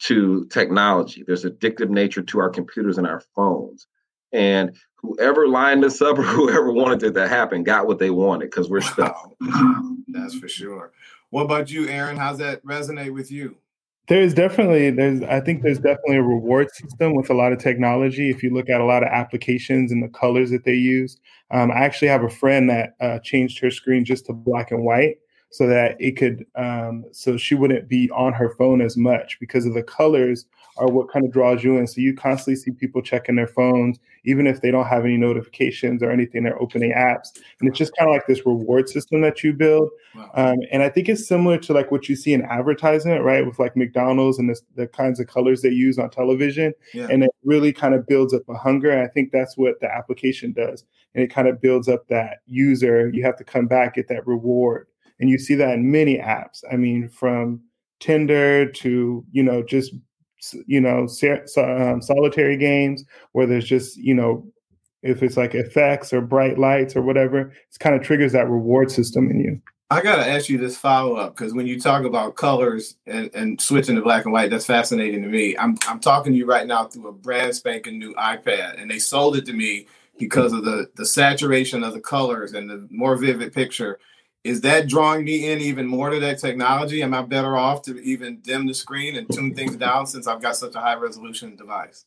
to 0.00 0.46
technology. 0.46 1.22
There's 1.26 1.44
addictive 1.44 1.88
nature 1.88 2.22
to 2.22 2.40
our 2.40 2.50
computers 2.50 2.98
and 2.98 3.06
our 3.06 3.22
phones. 3.34 3.86
And 4.32 4.76
whoever 4.96 5.46
lined 5.46 5.84
this 5.84 6.02
up 6.02 6.18
or 6.18 6.22
whoever 6.22 6.72
wanted 6.72 7.02
it 7.02 7.14
to 7.14 7.28
happen 7.28 7.62
got 7.62 7.86
what 7.86 7.98
they 7.98 8.10
wanted 8.10 8.50
because 8.50 8.68
we're 8.68 8.80
stuck. 8.80 9.32
That's 10.08 10.34
for 10.34 10.48
sure. 10.48 10.92
What 11.30 11.44
about 11.44 11.70
you, 11.70 11.88
Aron? 11.88 12.16
How's 12.16 12.38
that 12.38 12.64
resonate 12.64 13.12
with 13.12 13.30
you? 13.30 13.56
There's 14.06 14.34
definitely 14.34 14.90
there's 14.90 15.22
I 15.22 15.40
think 15.40 15.62
there's 15.62 15.78
definitely 15.78 16.16
a 16.16 16.22
reward 16.22 16.70
system 16.74 17.14
with 17.14 17.30
a 17.30 17.34
lot 17.34 17.52
of 17.52 17.58
technology. 17.58 18.28
If 18.28 18.42
you 18.42 18.52
look 18.52 18.68
at 18.68 18.80
a 18.80 18.84
lot 18.84 19.02
of 19.02 19.08
applications 19.08 19.90
and 19.92 20.02
the 20.02 20.08
colors 20.08 20.50
that 20.50 20.64
they 20.64 20.74
use, 20.74 21.18
um, 21.50 21.70
I 21.70 21.76
actually 21.76 22.08
have 22.08 22.22
a 22.22 22.28
friend 22.28 22.68
that 22.68 22.96
uh, 23.00 23.18
changed 23.20 23.58
her 23.60 23.70
screen 23.70 24.04
just 24.04 24.26
to 24.26 24.34
black 24.34 24.70
and 24.70 24.84
white 24.84 25.16
so 25.54 25.68
that 25.68 25.96
it 26.00 26.16
could 26.16 26.44
um, 26.56 27.04
so 27.12 27.36
she 27.36 27.54
wouldn't 27.54 27.88
be 27.88 28.10
on 28.10 28.32
her 28.32 28.50
phone 28.58 28.82
as 28.82 28.96
much 28.96 29.38
because 29.38 29.64
of 29.64 29.72
the 29.72 29.84
colors 29.84 30.46
are 30.78 30.88
what 30.88 31.08
kind 31.08 31.24
of 31.24 31.30
draws 31.30 31.62
you 31.62 31.76
in. 31.76 31.86
So 31.86 32.00
you 32.00 32.12
constantly 32.12 32.56
see 32.56 32.72
people 32.72 33.00
checking 33.00 33.36
their 33.36 33.46
phones 33.46 34.00
even 34.24 34.48
if 34.48 34.62
they 34.62 34.72
don't 34.72 34.86
have 34.86 35.04
any 35.04 35.16
notifications 35.16 36.02
or 36.02 36.10
anything 36.10 36.42
they're 36.42 36.60
opening 36.60 36.92
apps. 36.92 37.28
And 37.60 37.68
it's 37.68 37.78
just 37.78 37.96
kind 37.96 38.10
of 38.10 38.14
like 38.14 38.26
this 38.26 38.44
reward 38.44 38.88
system 38.88 39.20
that 39.20 39.44
you 39.44 39.52
build. 39.52 39.90
Wow. 40.16 40.30
um, 40.34 40.56
and 40.72 40.82
i 40.82 40.88
think 40.88 41.08
it's 41.08 41.26
similar 41.26 41.58
to 41.58 41.72
like 41.72 41.90
what 41.92 42.08
you 42.08 42.16
see 42.16 42.32
in 42.32 42.42
advertisement 42.42 43.24
right 43.24 43.44
with 43.44 43.58
like 43.58 43.76
mcdonald's 43.76 44.38
and 44.38 44.48
the, 44.48 44.60
the 44.76 44.86
kinds 44.86 45.18
of 45.18 45.26
colors 45.26 45.62
they 45.62 45.70
use 45.70 45.98
on 45.98 46.10
television. 46.10 46.72
Yeah. 46.92 47.08
and 47.10 47.22
it 47.22 47.30
really 47.44 47.72
kind 47.72 47.94
of 47.94 48.06
builds 48.06 48.32
up 48.34 48.42
a 48.48 48.54
hunger 48.54 48.90
and 48.90 49.02
i 49.02 49.08
think 49.08 49.30
that's 49.30 49.56
what 49.56 49.78
the 49.80 49.88
application 49.88 50.52
does. 50.52 50.84
And 51.14 51.22
it 51.22 51.28
kind 51.28 51.46
of 51.46 51.60
builds 51.60 51.86
up 51.88 52.08
that 52.08 52.38
user. 52.46 53.08
You 53.14 53.22
have 53.22 53.36
to 53.36 53.44
come 53.44 53.68
back 53.68 53.94
get 53.94 54.08
that 54.08 54.26
reward 54.26 54.88
and 55.20 55.30
you 55.30 55.38
see 55.38 55.54
that 55.54 55.74
in 55.74 55.90
many 55.90 56.18
apps. 56.18 56.62
I 56.70 56.76
mean, 56.76 57.08
from 57.08 57.60
Tinder 58.00 58.70
to 58.70 59.24
you 59.32 59.42
know 59.42 59.62
just 59.62 59.94
you 60.66 60.80
know 60.80 61.06
um, 61.58 62.02
solitary 62.02 62.56
games 62.56 63.04
where 63.32 63.46
there's 63.46 63.66
just 63.66 63.96
you 63.96 64.14
know 64.14 64.46
if 65.02 65.22
it's 65.22 65.36
like 65.36 65.54
effects 65.54 66.12
or 66.12 66.20
bright 66.20 66.58
lights 66.58 66.96
or 66.96 67.02
whatever, 67.02 67.40
it 67.40 67.78
kind 67.78 67.94
of 67.94 68.02
triggers 68.02 68.32
that 68.32 68.48
reward 68.48 68.90
system 68.90 69.30
in 69.30 69.38
you. 69.38 69.60
I 69.90 70.00
gotta 70.00 70.26
ask 70.26 70.48
you 70.48 70.58
this 70.58 70.78
follow 70.78 71.14
up 71.14 71.36
because 71.36 71.52
when 71.52 71.66
you 71.66 71.78
talk 71.78 72.04
about 72.04 72.36
colors 72.36 72.96
and, 73.06 73.30
and 73.34 73.60
switching 73.60 73.96
to 73.96 74.02
black 74.02 74.24
and 74.24 74.32
white, 74.32 74.50
that's 74.50 74.66
fascinating 74.66 75.22
to 75.22 75.28
me. 75.28 75.56
I'm 75.56 75.76
I'm 75.86 76.00
talking 76.00 76.32
to 76.32 76.38
you 76.38 76.46
right 76.46 76.66
now 76.66 76.86
through 76.86 77.08
a 77.08 77.12
brand 77.12 77.54
spanking 77.54 77.98
new 77.98 78.14
iPad, 78.14 78.80
and 78.80 78.90
they 78.90 78.98
sold 78.98 79.36
it 79.36 79.44
to 79.46 79.52
me 79.52 79.86
because 80.18 80.52
of 80.52 80.64
the 80.64 80.88
the 80.96 81.06
saturation 81.06 81.84
of 81.84 81.92
the 81.92 82.00
colors 82.00 82.54
and 82.54 82.68
the 82.68 82.88
more 82.90 83.16
vivid 83.16 83.52
picture 83.52 83.98
is 84.44 84.60
that 84.60 84.88
drawing 84.88 85.24
me 85.24 85.50
in 85.50 85.60
even 85.60 85.86
more 85.86 86.10
to 86.10 86.20
that 86.20 86.38
technology? 86.38 87.02
Am 87.02 87.14
I 87.14 87.22
better 87.22 87.56
off 87.56 87.80
to 87.82 87.98
even 88.02 88.40
dim 88.40 88.66
the 88.66 88.74
screen 88.74 89.16
and 89.16 89.26
tune 89.32 89.54
things 89.54 89.76
down 89.76 90.06
since 90.06 90.26
I've 90.26 90.42
got 90.42 90.56
such 90.56 90.74
a 90.74 90.80
high 90.80 90.96
resolution 90.96 91.56
device? 91.56 92.04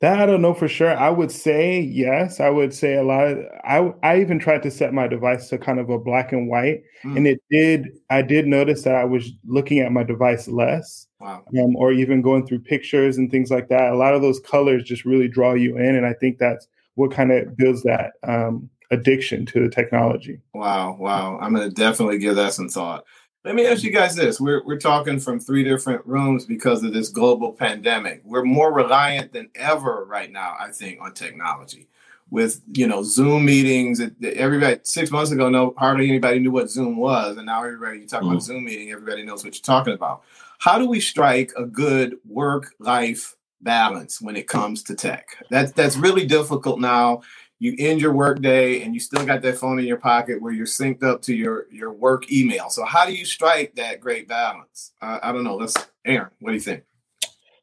That 0.00 0.18
I 0.18 0.26
don't 0.26 0.40
know 0.40 0.54
for 0.54 0.66
sure. 0.66 0.96
I 0.96 1.10
would 1.10 1.30
say 1.30 1.78
yes. 1.78 2.40
I 2.40 2.48
would 2.48 2.74
say 2.74 2.96
a 2.96 3.02
lot. 3.02 3.28
Of, 3.28 3.44
I 3.64 3.92
I 4.02 4.20
even 4.20 4.38
tried 4.38 4.62
to 4.62 4.70
set 4.70 4.94
my 4.94 5.06
device 5.06 5.48
to 5.50 5.58
kind 5.58 5.78
of 5.78 5.90
a 5.90 5.98
black 5.98 6.32
and 6.32 6.48
white, 6.48 6.82
mm. 7.04 7.16
and 7.16 7.26
it 7.26 7.40
did. 7.50 7.88
I 8.08 8.22
did 8.22 8.46
notice 8.46 8.82
that 8.84 8.94
I 8.94 9.04
was 9.04 9.30
looking 9.46 9.78
at 9.80 9.92
my 9.92 10.02
device 10.02 10.48
less, 10.48 11.06
wow. 11.20 11.44
um, 11.62 11.76
or 11.76 11.92
even 11.92 12.22
going 12.22 12.46
through 12.46 12.60
pictures 12.60 13.18
and 13.18 13.30
things 13.30 13.50
like 13.50 13.68
that. 13.68 13.92
A 13.92 13.96
lot 13.96 14.14
of 14.14 14.22
those 14.22 14.40
colors 14.40 14.84
just 14.84 15.04
really 15.04 15.28
draw 15.28 15.52
you 15.52 15.76
in, 15.76 15.94
and 15.94 16.06
I 16.06 16.14
think 16.14 16.38
that's 16.38 16.66
what 16.94 17.12
kind 17.12 17.30
of 17.30 17.54
builds 17.58 17.82
that 17.82 18.12
um, 18.26 18.70
addiction 18.90 19.46
to 19.46 19.60
the 19.60 19.68
technology. 19.68 20.40
Wow, 20.52 20.96
wow. 20.98 21.38
I'm 21.40 21.54
going 21.54 21.68
to 21.68 21.74
definitely 21.74 22.18
give 22.18 22.36
that 22.36 22.52
some 22.52 22.68
thought. 22.68 23.04
Let 23.44 23.54
me 23.54 23.66
ask 23.66 23.82
you 23.82 23.90
guys 23.90 24.14
this. 24.14 24.40
We're, 24.40 24.62
we're 24.64 24.78
talking 24.78 25.18
from 25.18 25.40
three 25.40 25.64
different 25.64 26.04
rooms 26.06 26.44
because 26.44 26.84
of 26.84 26.92
this 26.92 27.08
global 27.08 27.52
pandemic. 27.52 28.20
We're 28.24 28.44
more 28.44 28.72
reliant 28.72 29.32
than 29.32 29.48
ever 29.54 30.04
right 30.04 30.30
now, 30.30 30.56
I 30.60 30.70
think, 30.72 31.00
on 31.00 31.14
technology. 31.14 31.86
With 32.28 32.60
you 32.74 32.86
know 32.86 33.02
Zoom 33.02 33.44
meetings, 33.44 34.00
everybody 34.22 34.78
six 34.84 35.10
months 35.10 35.32
ago, 35.32 35.48
no 35.48 35.74
hardly 35.76 36.08
anybody 36.08 36.38
knew 36.38 36.52
what 36.52 36.70
Zoom 36.70 36.96
was, 36.96 37.36
and 37.36 37.46
now 37.46 37.64
everybody 37.64 37.98
you 37.98 38.06
talk 38.06 38.20
mm-hmm. 38.20 38.30
about 38.30 38.44
Zoom 38.44 38.62
meeting, 38.66 38.92
everybody 38.92 39.24
knows 39.24 39.42
what 39.42 39.52
you're 39.56 39.62
talking 39.62 39.94
about. 39.94 40.22
How 40.60 40.78
do 40.78 40.88
we 40.88 41.00
strike 41.00 41.50
a 41.56 41.64
good 41.64 42.18
work 42.24 42.72
life 42.78 43.34
balance 43.62 44.20
when 44.20 44.36
it 44.36 44.46
comes 44.46 44.84
to 44.84 44.94
tech? 44.94 45.26
That's 45.50 45.72
that's 45.72 45.96
really 45.96 46.24
difficult 46.24 46.78
now 46.78 47.22
you 47.60 47.74
end 47.78 48.00
your 48.00 48.12
work 48.12 48.40
day 48.40 48.82
and 48.82 48.94
you 48.94 49.00
still 49.00 49.24
got 49.24 49.42
that 49.42 49.58
phone 49.58 49.78
in 49.78 49.84
your 49.84 49.98
pocket 49.98 50.40
where 50.40 50.52
you're 50.52 50.66
synced 50.66 51.04
up 51.04 51.22
to 51.22 51.34
your 51.34 51.66
your 51.70 51.92
work 51.92 52.32
email. 52.32 52.70
So 52.70 52.84
how 52.84 53.06
do 53.06 53.14
you 53.14 53.24
strike 53.24 53.76
that 53.76 54.00
great 54.00 54.26
balance? 54.26 54.92
Uh, 55.00 55.20
I 55.22 55.30
don't 55.30 55.44
know. 55.44 55.56
Let's 55.56 55.76
Aron, 56.04 56.30
what 56.40 56.50
do 56.50 56.54
you 56.54 56.60
think? 56.60 56.82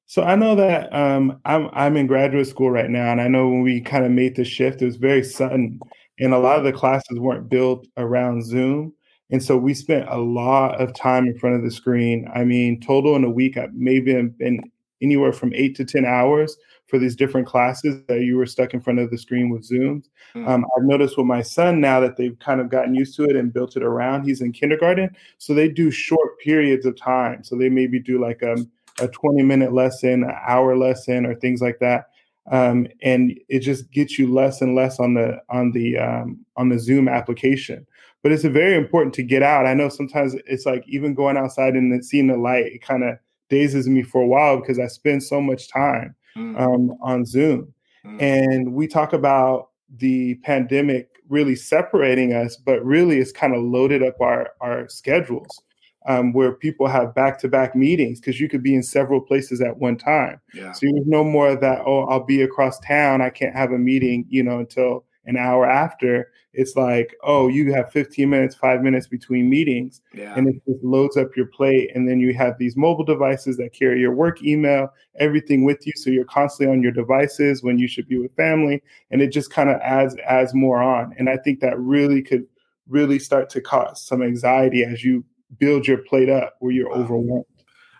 So 0.05 0.21
I 0.23 0.35
know 0.35 0.55
that 0.55 0.93
um, 0.95 1.41
I'm 1.43 1.69
I'm 1.73 1.97
in 1.97 2.07
graduate 2.07 2.47
school 2.47 2.71
right 2.71 2.89
now, 2.89 3.11
and 3.11 3.19
I 3.19 3.27
know 3.27 3.49
when 3.49 3.63
we 3.63 3.81
kind 3.81 4.05
of 4.05 4.11
made 4.11 4.35
the 4.35 4.45
shift, 4.45 4.81
it 4.81 4.85
was 4.85 4.95
very 4.95 5.23
sudden, 5.23 5.79
and 6.19 6.33
a 6.33 6.39
lot 6.39 6.59
of 6.59 6.63
the 6.63 6.71
classes 6.71 7.19
weren't 7.19 7.49
built 7.49 7.87
around 7.97 8.45
Zoom, 8.45 8.93
and 9.31 9.43
so 9.43 9.57
we 9.57 9.73
spent 9.73 10.07
a 10.09 10.17
lot 10.17 10.79
of 10.79 10.93
time 10.93 11.25
in 11.25 11.37
front 11.37 11.57
of 11.57 11.63
the 11.63 11.71
screen. 11.71 12.29
I 12.33 12.45
mean, 12.45 12.79
total 12.79 13.15
in 13.15 13.23
a 13.23 13.29
week, 13.29 13.57
I 13.57 13.67
maybe 13.73 14.13
been 14.13 14.71
anywhere 15.01 15.33
from 15.33 15.53
eight 15.55 15.75
to 15.77 15.85
ten 15.85 16.05
hours 16.05 16.55
for 16.87 16.97
these 16.97 17.15
different 17.15 17.45
classes 17.45 18.01
that 18.07 18.21
you 18.21 18.37
were 18.37 18.45
stuck 18.45 18.73
in 18.73 18.81
front 18.81 18.99
of 18.99 19.11
the 19.11 19.17
screen 19.17 19.49
with 19.49 19.69
Zooms. 19.69 20.05
Mm-hmm. 20.33 20.47
Um, 20.47 20.65
I've 20.77 20.85
noticed 20.85 21.17
with 21.17 21.27
my 21.27 21.41
son 21.41 21.81
now 21.81 21.99
that 21.99 22.17
they've 22.17 22.37
kind 22.39 22.61
of 22.61 22.69
gotten 22.69 22.95
used 22.95 23.15
to 23.17 23.25
it 23.25 23.35
and 23.35 23.53
built 23.53 23.75
it 23.75 23.83
around. 23.83 24.23
He's 24.23 24.41
in 24.41 24.53
kindergarten, 24.53 25.15
so 25.37 25.53
they 25.53 25.67
do 25.67 25.91
short 25.91 26.39
periods 26.39 26.85
of 26.85 26.95
time. 26.95 27.43
So 27.43 27.55
they 27.57 27.69
maybe 27.69 27.99
do 27.99 28.21
like 28.21 28.41
a, 28.41 28.53
um, 28.53 28.71
a 28.99 29.07
20 29.07 29.43
minute 29.43 29.73
lesson, 29.73 30.23
an 30.23 30.33
hour 30.47 30.75
lesson, 30.75 31.25
or 31.25 31.35
things 31.35 31.61
like 31.61 31.79
that. 31.79 32.05
Um, 32.49 32.87
and 33.01 33.37
it 33.49 33.59
just 33.59 33.91
gets 33.91 34.17
you 34.17 34.33
less 34.33 34.61
and 34.61 34.73
less 34.73 34.99
on 34.99 35.13
the 35.13 35.37
on 35.49 35.73
the 35.73 35.97
um, 35.97 36.45
on 36.55 36.69
the 36.69 36.79
Zoom 36.79 37.09
application. 37.09 37.85
But 38.23 38.31
it's 38.31 38.43
very 38.43 38.75
important 38.75 39.13
to 39.15 39.23
get 39.23 39.43
out. 39.43 39.65
I 39.65 39.73
know 39.73 39.89
sometimes 39.89 40.35
it's 40.45 40.65
like 40.65 40.83
even 40.87 41.13
going 41.13 41.37
outside 41.37 41.75
and 41.75 42.03
seeing 42.03 42.27
the 42.27 42.37
light, 42.37 42.65
it 42.65 42.81
kind 42.81 43.03
of 43.03 43.17
dazes 43.49 43.87
me 43.87 44.03
for 44.03 44.21
a 44.21 44.27
while 44.27 44.59
because 44.59 44.79
I 44.79 44.87
spend 44.87 45.23
so 45.23 45.39
much 45.39 45.69
time 45.69 46.15
mm. 46.37 46.59
um, 46.59 46.97
on 47.01 47.25
Zoom. 47.25 47.73
Mm. 48.05 48.21
And 48.21 48.73
we 48.73 48.87
talk 48.87 49.13
about 49.13 49.69
the 49.97 50.35
pandemic 50.35 51.09
really 51.29 51.55
separating 51.55 52.33
us, 52.33 52.55
but 52.55 52.83
really 52.85 53.17
it's 53.17 53.31
kind 53.31 53.55
of 53.55 53.61
loaded 53.63 54.03
up 54.03 54.19
our, 54.21 54.51
our 54.61 54.87
schedules 54.87 55.61
um, 56.07 56.31
where 56.31 56.53
people 56.53 56.87
have 56.87 57.13
back 57.13 57.37
to 57.39 57.49
back 57.49 57.75
meetings 57.75 58.19
because 58.19 58.39
you 58.39 58.47
could 58.47 58.63
be 58.63 58.73
in 58.73 58.83
several 58.83 59.19
places 59.19 59.61
at 59.61 59.77
one 59.77 59.97
time. 59.97 60.39
Yeah. 60.53 60.71
So 60.71 60.87
there's 60.91 61.07
no 61.07 61.23
more 61.23 61.49
of 61.49 61.61
that, 61.61 61.81
oh, 61.85 62.05
I'll 62.05 62.23
be 62.23 62.41
across 62.41 62.79
town. 62.79 63.21
I 63.21 63.29
can't 63.29 63.55
have 63.55 63.71
a 63.71 63.77
meeting, 63.77 64.25
you 64.29 64.41
know, 64.43 64.59
until 64.59 65.03
an 65.27 65.37
hour 65.37 65.69
after, 65.69 66.31
it's 66.53 66.75
like, 66.75 67.15
oh, 67.23 67.47
you 67.47 67.71
have 67.73 67.91
15 67.91 68.29
minutes, 68.29 68.55
five 68.55 68.81
minutes 68.81 69.07
between 69.07 69.49
meetings. 69.49 70.01
Yeah. 70.13 70.33
And 70.35 70.47
it 70.47 70.55
just 70.67 70.83
loads 70.83 71.17
up 71.17 71.35
your 71.37 71.45
plate. 71.45 71.91
And 71.93 72.09
then 72.09 72.19
you 72.19 72.33
have 72.33 72.57
these 72.57 72.75
mobile 72.75 73.03
devices 73.03 73.57
that 73.57 73.73
carry 73.73 73.99
your 73.99 74.13
work 74.13 74.41
email, 74.41 74.91
everything 75.19 75.65
with 75.65 75.85
you. 75.85 75.93
So 75.95 76.09
you're 76.09 76.25
constantly 76.25 76.75
on 76.75 76.81
your 76.81 76.91
devices 76.91 77.61
when 77.61 77.77
you 77.77 77.87
should 77.87 78.07
be 78.07 78.17
with 78.17 78.35
family. 78.35 78.81
And 79.11 79.21
it 79.21 79.31
just 79.31 79.51
kind 79.51 79.69
of 79.69 79.79
adds 79.81 80.15
adds 80.25 80.53
more 80.55 80.81
on. 80.81 81.13
And 81.19 81.29
I 81.29 81.37
think 81.37 81.59
that 81.59 81.77
really 81.77 82.23
could 82.23 82.47
really 82.87 83.19
start 83.19 83.49
to 83.51 83.61
cause 83.61 84.01
some 84.03 84.23
anxiety 84.23 84.83
as 84.83 85.03
you 85.03 85.23
build 85.59 85.87
your 85.87 85.99
plate 85.99 86.29
up 86.29 86.55
where 86.59 86.71
you're 86.71 86.89
wow. 86.89 86.95
overwhelmed. 86.95 87.45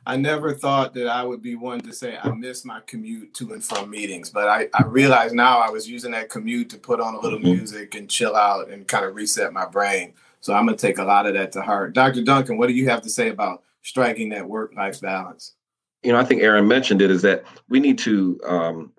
I 0.08 0.16
never 0.16 0.54
thought 0.54 0.94
that 0.94 1.08
I 1.08 1.22
would 1.22 1.42
be 1.42 1.56
one 1.56 1.82
to 1.82 1.92
say 1.92 2.18
I 2.18 2.32
miss 2.32 2.64
my 2.64 2.80
commute 2.88 3.34
to 3.34 3.52
and 3.52 3.62
from 3.62 3.90
meetings, 3.90 4.30
but 4.30 4.48
I, 4.48 4.70
I 4.74 4.86
realize 4.86 5.34
now 5.34 5.60
I 5.60 5.70
was 5.70 5.90
using 5.90 6.12
that 6.12 6.30
commute 6.30 6.70
to 6.70 6.78
put 6.78 7.02
on 7.02 7.16
a 7.16 7.20
little 7.20 7.40
mm-hmm. 7.40 7.58
music 7.58 7.94
and 7.94 8.10
chill 8.10 8.34
out 8.34 8.70
and 8.70 8.88
kind 8.88 9.04
of 9.04 9.16
reset 9.16 9.52
my 9.52 9.66
brain. 9.66 10.14
So 10.40 10.54
I'm 10.54 10.66
gonna 10.66 10.78
take 10.78 10.98
a 10.98 11.04
lot 11.04 11.26
of 11.26 11.34
that 11.34 11.52
to 11.52 11.62
heart. 11.62 11.92
Dr. 11.92 12.24
Duncan, 12.24 12.58
what 12.58 12.68
do 12.68 12.74
you 12.74 12.88
have 12.88 13.02
to 13.02 13.10
say 13.10 13.28
about 13.28 13.64
striking 13.82 14.30
that 14.30 14.48
work 14.48 14.74
life 14.78 15.02
balance? 15.02 15.56
You 16.04 16.14
know, 16.14 16.20
I 16.20 16.24
think 16.24 16.42
Aron 16.42 16.70
mentioned 16.70 17.02
it 17.02 17.12
is 17.12 17.22
that 17.24 17.44
we 17.68 17.82
need 17.82 17.98
to 18.00 18.40
um, 18.46 18.94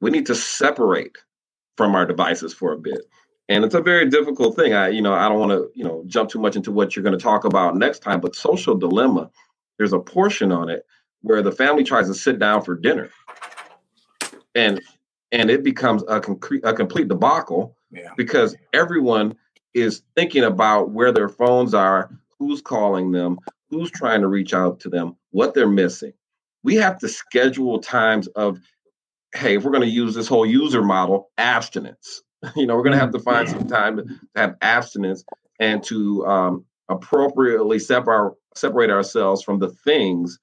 we 0.00 0.10
need 0.10 0.26
to 0.26 0.34
separate 0.34 1.18
from 1.76 1.94
our 1.94 2.04
devices 2.04 2.52
for 2.52 2.72
a 2.72 2.78
bit 2.78 3.02
and 3.48 3.64
it's 3.64 3.74
a 3.74 3.80
very 3.80 4.08
difficult 4.08 4.54
thing 4.54 4.72
i 4.72 4.88
you 4.88 5.02
know 5.02 5.14
i 5.14 5.28
don't 5.28 5.40
want 5.40 5.50
to 5.50 5.70
you 5.74 5.82
know 5.82 6.04
jump 6.06 6.28
too 6.30 6.38
much 6.38 6.54
into 6.54 6.70
what 6.70 6.94
you're 6.94 7.02
going 7.02 7.16
to 7.16 7.22
talk 7.22 7.44
about 7.44 7.76
next 7.76 8.00
time 8.00 8.20
but 8.20 8.36
social 8.36 8.76
dilemma 8.76 9.30
there's 9.82 9.92
a 9.92 9.98
portion 9.98 10.52
on 10.52 10.68
it 10.68 10.86
where 11.22 11.42
the 11.42 11.50
family 11.50 11.82
tries 11.82 12.06
to 12.06 12.14
sit 12.14 12.38
down 12.38 12.62
for 12.62 12.76
dinner. 12.76 13.10
And 14.54 14.80
and 15.32 15.50
it 15.50 15.64
becomes 15.64 16.04
a 16.06 16.20
concrete 16.20 16.62
a 16.64 16.72
complete 16.72 17.08
debacle 17.08 17.76
yeah. 17.90 18.10
because 18.16 18.54
everyone 18.72 19.34
is 19.74 20.02
thinking 20.14 20.44
about 20.44 20.90
where 20.90 21.10
their 21.10 21.28
phones 21.28 21.74
are 21.74 22.16
who's 22.38 22.62
calling 22.62 23.10
them 23.10 23.38
who's 23.70 23.90
trying 23.90 24.20
to 24.20 24.28
reach 24.28 24.54
out 24.54 24.78
to 24.78 24.88
them 24.88 25.16
what 25.32 25.52
they're 25.52 25.66
missing. 25.66 26.12
We 26.62 26.76
have 26.76 26.96
to 27.00 27.08
schedule 27.08 27.80
times 27.80 28.28
of 28.28 28.60
hey 29.34 29.56
if 29.56 29.64
we're 29.64 29.72
going 29.72 29.82
to 29.82 29.88
use 29.88 30.14
this 30.14 30.28
whole 30.28 30.46
user 30.46 30.82
model 30.82 31.30
abstinence. 31.38 32.22
You 32.56 32.66
know 32.66 32.76
we're 32.76 32.82
going 32.82 32.94
to 32.94 33.00
have 33.00 33.12
to 33.12 33.20
find 33.20 33.48
some 33.48 33.66
time 33.66 33.96
to 33.96 34.04
have 34.36 34.56
abstinence 34.62 35.24
and 35.58 35.82
to 35.84 36.26
um, 36.26 36.64
appropriately 36.88 37.78
separate 37.78 38.34
separate 38.54 38.90
ourselves 38.90 39.42
from 39.42 39.58
the 39.58 39.70
things 39.70 40.38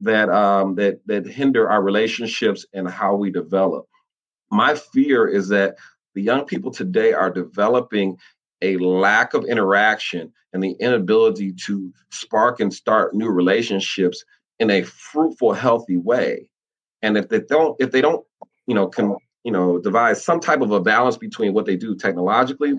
that 0.00 0.28
um, 0.28 0.74
that 0.76 1.00
that 1.06 1.26
hinder 1.26 1.68
our 1.68 1.82
relationships 1.82 2.66
and 2.72 2.88
how 2.88 3.14
we 3.14 3.30
develop. 3.30 3.86
My 4.50 4.74
fear 4.74 5.26
is 5.26 5.48
that 5.48 5.76
the 6.14 6.22
young 6.22 6.44
people 6.44 6.70
today 6.70 7.12
are 7.12 7.30
developing 7.30 8.18
a 8.62 8.76
lack 8.78 9.34
of 9.34 9.44
interaction 9.44 10.32
and 10.52 10.62
the 10.62 10.72
inability 10.80 11.52
to 11.52 11.92
spark 12.10 12.60
and 12.60 12.72
start 12.72 13.14
new 13.14 13.28
relationships 13.28 14.24
in 14.58 14.70
a 14.70 14.82
fruitful, 14.82 15.52
healthy 15.52 15.96
way. 15.96 16.48
And 17.02 17.16
if 17.16 17.28
they 17.28 17.40
don't, 17.40 17.76
if 17.80 17.90
they 17.90 18.00
don't, 18.00 18.24
you 18.66 18.74
know, 18.74 18.88
can 18.88 19.16
you 19.42 19.52
know 19.52 19.78
devise 19.78 20.24
some 20.24 20.40
type 20.40 20.60
of 20.60 20.70
a 20.70 20.80
balance 20.80 21.16
between 21.16 21.52
what 21.52 21.66
they 21.66 21.76
do 21.76 21.94
technologically 21.94 22.74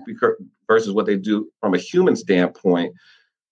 versus 0.66 0.92
what 0.92 1.06
they 1.06 1.16
do 1.16 1.48
from 1.60 1.74
a 1.74 1.78
human 1.78 2.16
standpoint, 2.16 2.94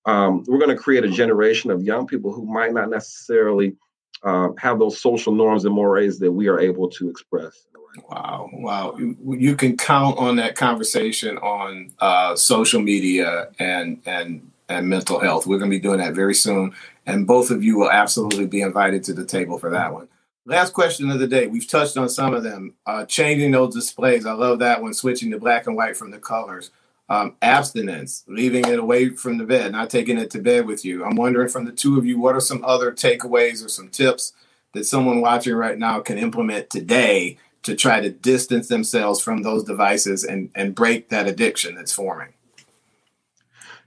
um, 0.06 0.44
we're 0.46 0.58
going 0.58 0.74
to 0.74 0.82
create 0.82 1.04
a 1.04 1.08
generation 1.08 1.70
of 1.70 1.82
young 1.82 2.06
people 2.06 2.32
who 2.32 2.44
might 2.44 2.72
not 2.72 2.90
necessarily 2.90 3.76
uh, 4.22 4.48
have 4.58 4.78
those 4.78 5.00
social 5.00 5.34
norms 5.34 5.64
and 5.64 5.74
mores 5.74 6.18
that 6.18 6.32
we 6.32 6.48
are 6.48 6.58
able 6.58 6.88
to 6.88 7.08
express. 7.08 7.66
Wow, 8.10 8.50
wow! 8.52 8.96
You, 8.98 9.54
can 9.54 9.76
count 9.76 10.18
on 10.18 10.34
that 10.36 10.56
conversation 10.56 11.38
on 11.38 11.92
uh, 12.00 12.34
social 12.34 12.82
media 12.82 13.50
and 13.60 14.02
and 14.04 14.50
and 14.68 14.88
mental 14.88 15.20
health. 15.20 15.46
We're 15.46 15.58
going 15.58 15.70
to 15.70 15.76
be 15.76 15.80
doing 15.80 15.98
that 15.98 16.12
very 16.12 16.34
soon, 16.34 16.74
and 17.06 17.24
both 17.24 17.52
of 17.52 17.62
you 17.62 17.78
will 17.78 17.90
absolutely 17.90 18.46
be 18.46 18.62
invited 18.62 19.04
to 19.04 19.12
the 19.12 19.24
table 19.24 19.58
for 19.58 19.70
that 19.70 19.92
one. 19.92 20.08
Last 20.44 20.72
question 20.72 21.08
of 21.08 21.20
the 21.20 21.28
day. 21.28 21.46
We've 21.46 21.68
touched 21.68 21.96
on 21.96 22.08
some 22.08 22.34
of 22.34 22.42
them. 22.42 22.74
Uh, 22.84 23.06
changing 23.06 23.52
those 23.52 23.72
displays. 23.72 24.26
I 24.26 24.32
love 24.32 24.58
that 24.58 24.82
one. 24.82 24.92
Switching 24.92 25.30
to 25.30 25.38
black 25.38 25.68
and 25.68 25.76
white 25.76 25.96
from 25.96 26.10
the 26.10 26.18
colors 26.18 26.72
um, 27.08 27.36
abstinence, 27.42 28.24
leaving 28.26 28.64
it 28.66 28.78
away 28.78 29.10
from 29.10 29.38
the 29.38 29.44
bed, 29.44 29.72
not 29.72 29.90
taking 29.90 30.18
it 30.18 30.30
to 30.30 30.40
bed 30.40 30.66
with 30.66 30.84
you. 30.84 31.04
I'm 31.04 31.16
wondering 31.16 31.48
from 31.48 31.64
the 31.64 31.72
two 31.72 31.98
of 31.98 32.06
you, 32.06 32.18
what 32.18 32.34
are 32.34 32.40
some 32.40 32.64
other 32.64 32.92
takeaways 32.92 33.64
or 33.64 33.68
some 33.68 33.88
tips 33.88 34.32
that 34.72 34.84
someone 34.84 35.20
watching 35.20 35.54
right 35.54 35.78
now 35.78 36.00
can 36.00 36.18
implement 36.18 36.70
today 36.70 37.38
to 37.62 37.74
try 37.74 38.00
to 38.00 38.10
distance 38.10 38.68
themselves 38.68 39.20
from 39.20 39.42
those 39.42 39.64
devices 39.64 40.24
and, 40.24 40.50
and 40.54 40.74
break 40.74 41.10
that 41.10 41.26
addiction 41.26 41.74
that's 41.74 41.92
forming? 41.92 42.32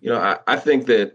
You 0.01 0.11
know, 0.11 0.19
I, 0.19 0.37
I 0.45 0.55
think 0.57 0.85
that 0.87 1.13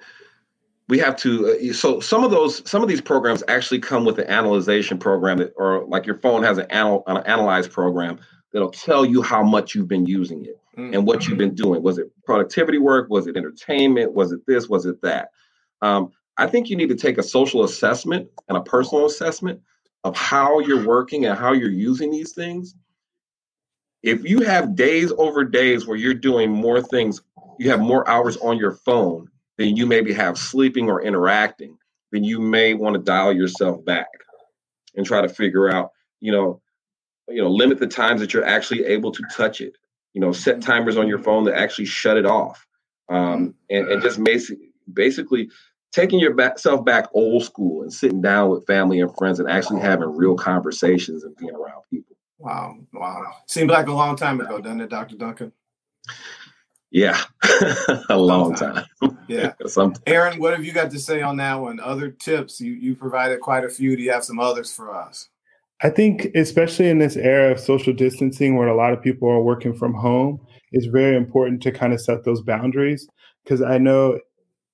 we 0.88 0.98
have 0.98 1.16
to 1.18 1.70
uh, 1.70 1.72
so 1.72 2.00
some 2.00 2.24
of 2.24 2.32
those 2.32 2.68
some 2.68 2.82
of 2.82 2.88
these 2.88 3.00
programs 3.00 3.44
actually 3.46 3.78
come 3.78 4.04
with 4.04 4.18
an 4.18 4.26
analyzation 4.26 4.98
program 4.98 5.38
that, 5.38 5.54
or 5.56 5.84
like 5.86 6.04
your 6.04 6.18
phone 6.18 6.42
has 6.42 6.58
an, 6.58 6.66
anal, 6.70 7.04
an 7.06 7.18
analyze 7.18 7.68
program 7.68 8.18
that'll 8.52 8.72
tell 8.72 9.04
you 9.04 9.22
how 9.22 9.42
much 9.42 9.74
you've 9.74 9.88
been 9.88 10.04
using 10.04 10.44
it 10.44 10.60
mm-hmm. 10.76 10.94
and 10.94 11.06
what 11.06 11.26
you've 11.26 11.38
been 11.38 11.54
doing. 11.54 11.82
Was 11.82 11.98
it 11.98 12.10
productivity 12.24 12.78
work? 12.78 13.08
Was 13.10 13.26
it 13.26 13.36
entertainment? 13.36 14.12
Was 14.12 14.32
it 14.32 14.40
this? 14.46 14.68
Was 14.68 14.86
it 14.86 15.00
that? 15.02 15.30
Um, 15.80 16.12
I 16.38 16.46
think 16.46 16.70
you 16.70 16.76
need 16.76 16.88
to 16.88 16.94
take 16.96 17.18
a 17.18 17.22
social 17.22 17.64
assessment 17.64 18.28
and 18.48 18.56
a 18.56 18.62
personal 18.62 19.06
assessment 19.06 19.60
of 20.04 20.16
how 20.16 20.58
you're 20.60 20.86
working 20.86 21.26
and 21.26 21.38
how 21.38 21.52
you're 21.52 21.70
using 21.70 22.10
these 22.10 22.32
things. 22.32 22.74
If 24.02 24.24
you 24.24 24.40
have 24.40 24.74
days 24.74 25.12
over 25.16 25.44
days 25.44 25.86
where 25.86 25.96
you're 25.96 26.14
doing 26.14 26.50
more 26.50 26.82
things, 26.82 27.22
you 27.58 27.70
have 27.70 27.80
more 27.80 28.08
hours 28.08 28.36
on 28.38 28.58
your 28.58 28.72
phone 28.72 29.28
than 29.58 29.76
you 29.76 29.86
maybe 29.86 30.12
have 30.12 30.36
sleeping 30.38 30.88
or 30.88 31.02
interacting, 31.02 31.76
then 32.10 32.24
you 32.24 32.40
may 32.40 32.74
want 32.74 32.94
to 32.94 33.00
dial 33.00 33.32
yourself 33.32 33.84
back 33.84 34.08
and 34.96 35.06
try 35.06 35.20
to 35.20 35.28
figure 35.28 35.70
out, 35.72 35.90
you 36.20 36.32
know, 36.32 36.60
you 37.28 37.40
know, 37.40 37.48
limit 37.48 37.78
the 37.78 37.86
times 37.86 38.20
that 38.20 38.34
you're 38.34 38.44
actually 38.44 38.84
able 38.84 39.12
to 39.12 39.22
touch 39.34 39.60
it. 39.60 39.76
You 40.14 40.20
know, 40.20 40.32
set 40.32 40.60
timers 40.60 40.96
on 40.96 41.08
your 41.08 41.18
phone 41.18 41.44
to 41.46 41.56
actually 41.58 41.86
shut 41.86 42.16
it 42.16 42.26
off, 42.26 42.66
um, 43.08 43.54
and, 43.70 43.88
and 43.88 44.02
just 44.02 44.22
basically, 44.22 44.72
basically 44.92 45.50
taking 45.92 46.18
yourself 46.18 46.84
back 46.84 47.08
old 47.14 47.44
school 47.44 47.82
and 47.82 47.92
sitting 47.92 48.20
down 48.20 48.50
with 48.50 48.66
family 48.66 49.00
and 49.00 49.14
friends 49.16 49.40
and 49.40 49.48
actually 49.48 49.80
having 49.80 50.14
real 50.14 50.34
conversations 50.34 51.24
and 51.24 51.36
being 51.36 51.54
around 51.54 51.82
people. 51.90 52.16
Wow, 52.38 52.76
wow, 52.92 53.32
seemed 53.46 53.70
like 53.70 53.86
a 53.86 53.92
long 53.92 54.16
time 54.16 54.40
ago, 54.40 54.60
doesn't 54.60 54.80
it, 54.80 54.90
Doctor 54.90 55.16
Duncan? 55.16 55.52
Yeah, 56.92 57.18
a 58.10 58.16
long 58.18 58.54
time. 58.54 58.84
Yeah. 59.26 59.54
Aron, 60.06 60.38
what 60.38 60.52
have 60.52 60.62
you 60.62 60.72
got 60.72 60.90
to 60.90 60.98
say 60.98 61.22
on 61.22 61.38
that 61.38 61.54
one? 61.54 61.80
Other 61.80 62.10
tips? 62.10 62.60
You 62.60 62.72
you 62.72 62.94
provided 62.94 63.40
quite 63.40 63.64
a 63.64 63.70
few. 63.70 63.96
Do 63.96 64.02
you 64.02 64.12
have 64.12 64.24
some 64.24 64.38
others 64.38 64.70
for 64.70 64.94
us? 64.94 65.30
I 65.82 65.90
think, 65.90 66.28
especially 66.36 66.88
in 66.88 66.98
this 66.98 67.16
era 67.16 67.50
of 67.50 67.58
social 67.58 67.92
distancing, 67.92 68.56
where 68.56 68.68
a 68.68 68.76
lot 68.76 68.92
of 68.92 69.02
people 69.02 69.28
are 69.28 69.42
working 69.42 69.74
from 69.74 69.94
home, 69.94 70.40
it's 70.70 70.86
very 70.86 71.16
important 71.16 71.62
to 71.62 71.72
kind 71.72 71.92
of 71.92 72.00
set 72.00 72.24
those 72.24 72.40
boundaries. 72.40 73.08
Because 73.42 73.62
I 73.62 73.78
know 73.78 74.20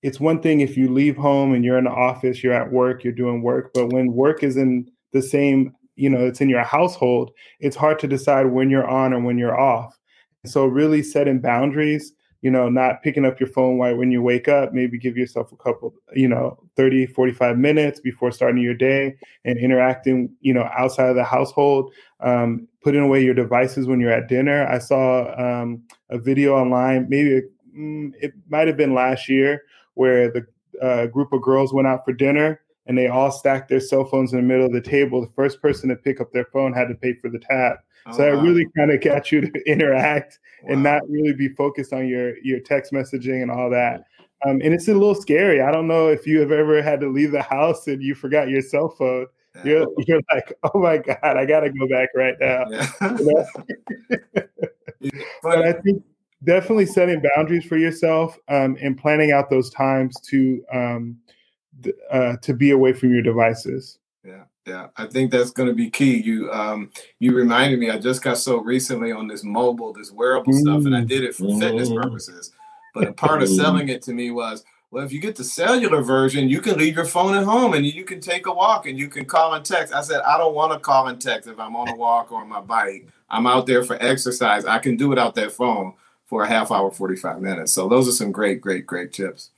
it's 0.03 0.21
one 0.21 0.41
thing 0.41 0.61
if 0.61 0.77
you 0.77 0.93
leave 0.93 1.17
home 1.17 1.55
and 1.55 1.65
you're 1.65 1.79
in 1.79 1.85
the 1.85 1.91
office, 1.91 2.45
you're 2.45 2.53
at 2.53 2.71
work, 2.71 3.03
you're 3.03 3.13
doing 3.15 3.43
work, 3.43 3.71
but 3.73 3.93
when 3.93 4.13
work 4.13 4.43
is 4.43 4.57
in 4.57 4.87
the 5.13 5.23
same, 5.23 5.73
you 5.97 6.11
know, 6.11 6.27
it's 6.27 6.43
in 6.43 6.51
your 6.51 6.63
household, 6.63 7.31
it's 7.59 7.77
hard 7.77 7.99
to 8.01 8.07
decide 8.07 8.47
when 8.47 8.69
you're 8.69 8.89
on 8.89 9.13
and 9.15 9.25
when 9.25 9.39
you're 9.39 9.59
off. 9.59 9.99
So, 10.47 10.67
really 10.67 11.03
setting 11.03 11.41
boundaries 11.41 12.13
you 12.43 12.51
know, 12.51 12.69
not 12.69 13.03
picking 13.03 13.25
up 13.25 13.41
your 13.41 13.49
phone 13.49 13.79
right 13.79 13.97
when 13.97 14.11
you 14.11 14.23
wake 14.23 14.49
up, 14.49 14.73
maybe 14.73 14.99
give 14.99 15.17
yourself 15.17 15.51
a 15.53 15.57
couple, 15.57 15.95
you 16.15 16.29
know, 16.29 16.59
30, 16.77 17.07
45 17.07 17.59
minutes 17.59 18.01
before 18.01 18.31
starting 18.31 18.63
your 18.63 18.75
day 18.75 19.17
and 19.45 19.59
interacting, 19.59 20.31
you 20.41 20.55
know, 20.55 20.69
outside 20.77 21.09
of 21.09 21.17
the 21.17 21.25
household. 21.25 21.93
Um, 22.21 22.69
putting 22.83 23.01
away 23.01 23.23
your 23.23 23.35
devices 23.35 23.87
when 23.87 24.01
you're 24.01 24.13
at 24.13 24.29
dinner. 24.29 24.67
I 24.67 24.79
saw 24.79 25.35
um, 25.37 25.83
a 26.11 26.19
video 26.19 26.57
online, 26.57 27.07
maybe 27.09 27.43
mm, 27.77 28.13
it 28.21 28.33
might 28.49 28.69
have 28.69 28.77
been 28.77 28.95
last 28.95 29.29
year, 29.29 29.63
where 29.95 30.31
the 30.31 30.47
uh, 30.81 31.07
group 31.07 31.33
of 31.33 31.43
girls 31.43 31.75
went 31.75 31.89
out 31.89 32.05
for 32.05 32.13
dinner 32.13 32.61
and 32.89 32.97
they 32.97 33.07
all 33.07 33.31
stacked 33.31 33.69
their 33.69 33.81
cell 33.81 34.05
phones 34.05 34.33
in 34.33 34.39
the 34.39 34.43
middle 34.43 34.67
of 34.67 34.73
the 34.73 34.81
table. 34.81 35.21
The 35.21 35.33
first 35.37 35.61
person 35.61 35.91
to 35.91 35.97
pick 35.97 36.21
up 36.21 36.33
their 36.33 36.47
phone 36.47 36.73
had 36.73 36.89
to 36.89 36.95
pay 36.95 37.15
for 37.15 37.29
the 37.29 37.39
tab. 37.39 37.77
Oh, 38.07 38.17
so 38.17 38.33
wow. 38.33 38.39
it 38.39 38.43
really 38.43 38.67
kind 38.77 38.91
of 38.91 39.01
got 39.03 39.31
you 39.31 39.43
to 39.43 39.63
interact 39.71 40.39
wow. 40.63 40.73
and 40.73 40.83
not 40.83 41.03
really 41.09 41.35
be 41.35 41.49
focused 41.51 41.93
on 41.93 42.09
your 42.09 42.37
your 42.39 42.61
text 42.61 42.93
messaging 42.93 43.43
and 43.43 43.51
all 43.51 43.71
that. 43.71 44.05
Um, 44.47 44.61
and 44.63 44.73
it's 44.73 44.89
a 44.89 44.95
little 44.95 45.15
scary. 45.15 45.61
I 45.61 45.71
don't 45.71 45.89
know 45.89 46.09
if 46.09 46.27
you 46.27 46.41
have 46.41 46.53
ever 46.53 46.81
had 46.81 47.01
to 47.01 47.09
leave 47.09 47.33
the 47.33 47.43
house 47.43 47.87
and 47.87 48.03
you 48.03 48.15
forgot 48.15 48.49
your 48.49 48.63
cell 48.63 48.89
phone. 48.89 49.27
You're, 49.65 49.87
you're 50.07 50.21
like, 50.33 50.53
oh 50.75 50.79
my 50.79 50.99
god, 50.99 51.19
I 51.23 51.45
got 51.45 51.61
to 51.61 51.71
go 51.71 51.89
back 51.89 52.11
right 52.15 52.37
now. 52.41 52.65
Yeah. 52.71 53.45
but 55.43 55.67
I 55.67 55.73
think 55.73 56.05
definitely 56.45 56.87
setting 56.87 57.21
boundaries 57.35 57.65
for 57.65 57.77
yourself 57.77 58.39
um, 58.49 58.77
and 58.81 58.97
planning 58.97 59.33
out 59.33 59.51
those 59.51 59.71
times 59.71 60.21
to 60.31 60.65
um, 60.73 61.17
uh, 62.11 62.37
to 62.37 62.55
be 62.55 62.71
away 62.71 62.93
from 62.93 63.13
your 63.13 63.23
devices. 63.23 63.99
Yeah, 64.25 64.45
yeah, 64.67 64.89
I 64.97 65.07
think 65.07 65.31
that's 65.31 65.51
going 65.51 65.69
to 65.69 65.75
be 65.75 65.91
key. 65.91 66.21
You 66.21 66.51
um, 66.53 66.91
you 67.19 67.35
reminded 67.35 67.79
me. 67.79 67.91
I 67.91 67.99
just 67.99 68.23
got 68.23 68.39
so 68.39 68.59
recently 68.59 69.13
on 69.13 69.29
this 69.29 69.45
mobile, 69.45 69.93
this 69.93 70.11
wearable 70.11 70.53
mm. 70.53 70.61
stuff, 70.61 70.85
and 70.85 70.97
I 70.97 71.03
did 71.03 71.25
it 71.25 71.35
for 71.35 71.45
mm. 71.45 71.61
fitness 71.61 71.91
purposes. 71.91 72.53
But 72.95 73.09
a 73.09 73.13
part 73.13 73.43
of 73.43 73.49
selling 73.49 73.89
it 73.89 74.03
to 74.03 74.13
me 74.13 74.31
was, 74.31 74.65
well, 74.91 75.05
if 75.05 75.13
you 75.13 75.21
get 75.21 75.37
the 75.37 75.45
cellular 75.45 76.03
version, 76.03 76.49
you 76.49 76.61
can 76.61 76.79
leave 76.79 76.97
your 76.97 77.05
phone 77.05 77.35
at 77.35 77.45
home 77.45 77.75
and 77.75 77.87
you 77.87 78.05
can 78.05 78.21
take 78.21 78.47
a 78.47 78.53
walk 78.53 78.87
and 78.87 78.99
you 78.99 79.09
can 79.09 79.27
call 79.27 79.55
and 79.55 79.65
text. 79.65 79.95
I 79.95 80.01
said, 80.01 80.23
I 80.23 80.39
don't 80.39 80.55
want 80.55 80.73
to 80.73 80.79
call 80.79 81.09
and 81.09 81.21
text 81.21 81.49
if 81.49 81.61
I'm 81.61 81.77
on 81.77 81.89
a 81.89 81.97
walk 81.97 82.33
or 82.33 82.41
on 82.41 82.49
my 82.49 82.61
bike. 82.61 83.07
I'm 83.29 83.47
out 83.47 83.67
there 83.67 83.85
for 83.85 84.03
exercise. 84.03 84.65
I 84.65 84.79
can 84.79 84.97
do 84.97 85.13
it 85.13 85.19
out 85.19 85.35
that 85.35 85.53
phone 85.53 85.93
for 86.25 86.43
a 86.43 86.49
half 86.49 86.71
hour, 86.71 86.91
45 86.91 87.41
minutes. 87.41 87.73
So 87.73 87.89
those 87.89 88.09
are 88.09 88.13
some 88.13 88.33
great, 88.33 88.61
great, 88.61 88.87
great 88.87 89.13
tips. 89.13 89.51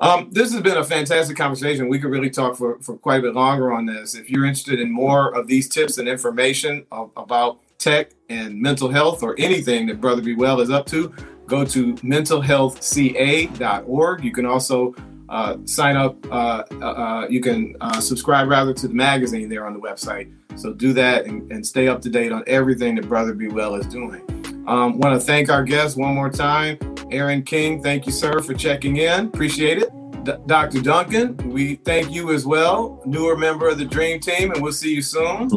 Um, 0.00 0.28
this 0.30 0.52
has 0.52 0.62
been 0.62 0.76
a 0.76 0.84
fantastic 0.84 1.36
conversation. 1.36 1.88
We 1.88 1.98
could 1.98 2.10
really 2.10 2.30
talk 2.30 2.56
for, 2.56 2.78
for 2.80 2.96
quite 2.96 3.18
a 3.18 3.22
bit 3.22 3.34
longer 3.34 3.72
on 3.72 3.84
this. 3.84 4.14
If 4.14 4.30
you're 4.30 4.44
interested 4.44 4.78
in 4.78 4.92
more 4.92 5.34
of 5.34 5.48
these 5.48 5.68
tips 5.68 5.98
and 5.98 6.08
information 6.08 6.86
of, 6.92 7.10
about 7.16 7.58
tech 7.78 8.12
and 8.28 8.60
mental 8.60 8.88
health 8.88 9.22
or 9.22 9.34
anything 9.38 9.86
that 9.86 10.00
Brother 10.00 10.22
Be 10.22 10.36
Well 10.36 10.60
is 10.60 10.70
up 10.70 10.86
to, 10.86 11.14
go 11.46 11.64
to 11.64 11.94
mentalhealthca.org. 11.94 14.24
You 14.24 14.32
can 14.32 14.46
also 14.46 14.94
uh, 15.28 15.56
sign 15.64 15.96
up, 15.96 16.24
uh, 16.30 16.62
uh, 16.80 16.84
uh 16.84 17.26
you 17.28 17.40
can 17.40 17.74
uh, 17.80 18.00
subscribe 18.00 18.48
rather 18.48 18.72
to 18.74 18.86
the 18.88 18.94
magazine 18.94 19.48
there 19.48 19.66
on 19.66 19.74
the 19.74 19.80
website. 19.80 20.32
So 20.56 20.72
do 20.72 20.92
that 20.94 21.26
and, 21.26 21.52
and 21.52 21.66
stay 21.66 21.88
up 21.88 22.00
to 22.02 22.10
date 22.10 22.30
on 22.32 22.44
everything 22.46 22.94
that 22.96 23.08
Brother 23.08 23.34
Be 23.34 23.48
Well 23.48 23.74
is 23.74 23.86
doing. 23.86 24.22
Um, 24.66 24.98
Want 24.98 25.18
to 25.18 25.26
thank 25.26 25.50
our 25.50 25.64
guests 25.64 25.96
one 25.96 26.14
more 26.14 26.30
time. 26.30 26.78
Aron 27.10 27.42
King, 27.42 27.82
thank 27.82 28.06
you, 28.06 28.12
sir, 28.12 28.40
for 28.40 28.54
checking 28.54 28.98
in. 28.98 29.26
Appreciate 29.26 29.78
it. 29.78 29.90
D- 30.24 30.32
Dr. 30.46 30.82
Duncan, 30.82 31.36
we 31.50 31.76
thank 31.76 32.10
you 32.10 32.32
as 32.32 32.46
well, 32.46 33.02
newer 33.06 33.36
member 33.36 33.68
of 33.68 33.78
the 33.78 33.84
Dream 33.84 34.20
Team, 34.20 34.52
and 34.52 34.62
we'll 34.62 34.72
see 34.72 34.94
you 34.94 35.02
soon. 35.02 35.50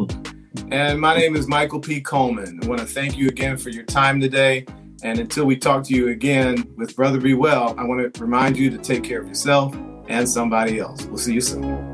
And 0.70 1.00
my 1.00 1.16
name 1.16 1.36
is 1.36 1.46
Michael 1.46 1.80
P. 1.80 2.00
Coleman. 2.00 2.60
I 2.62 2.66
want 2.66 2.80
to 2.80 2.86
thank 2.86 3.18
you 3.18 3.28
again 3.28 3.56
for 3.56 3.68
your 3.68 3.84
time 3.84 4.20
today. 4.20 4.64
And 5.02 5.18
until 5.18 5.44
we 5.44 5.56
talk 5.56 5.84
to 5.84 5.94
you 5.94 6.08
again 6.08 6.72
with 6.76 6.94
Brother 6.94 7.20
Be 7.20 7.34
Well, 7.34 7.74
I 7.76 7.84
want 7.84 8.14
to 8.14 8.20
remind 8.20 8.56
you 8.56 8.70
to 8.70 8.78
take 8.78 9.02
care 9.02 9.20
of 9.20 9.28
yourself 9.28 9.74
and 10.08 10.28
somebody 10.28 10.78
else. 10.78 11.04
We'll 11.06 11.18
see 11.18 11.34
you 11.34 11.40
soon. 11.40 11.90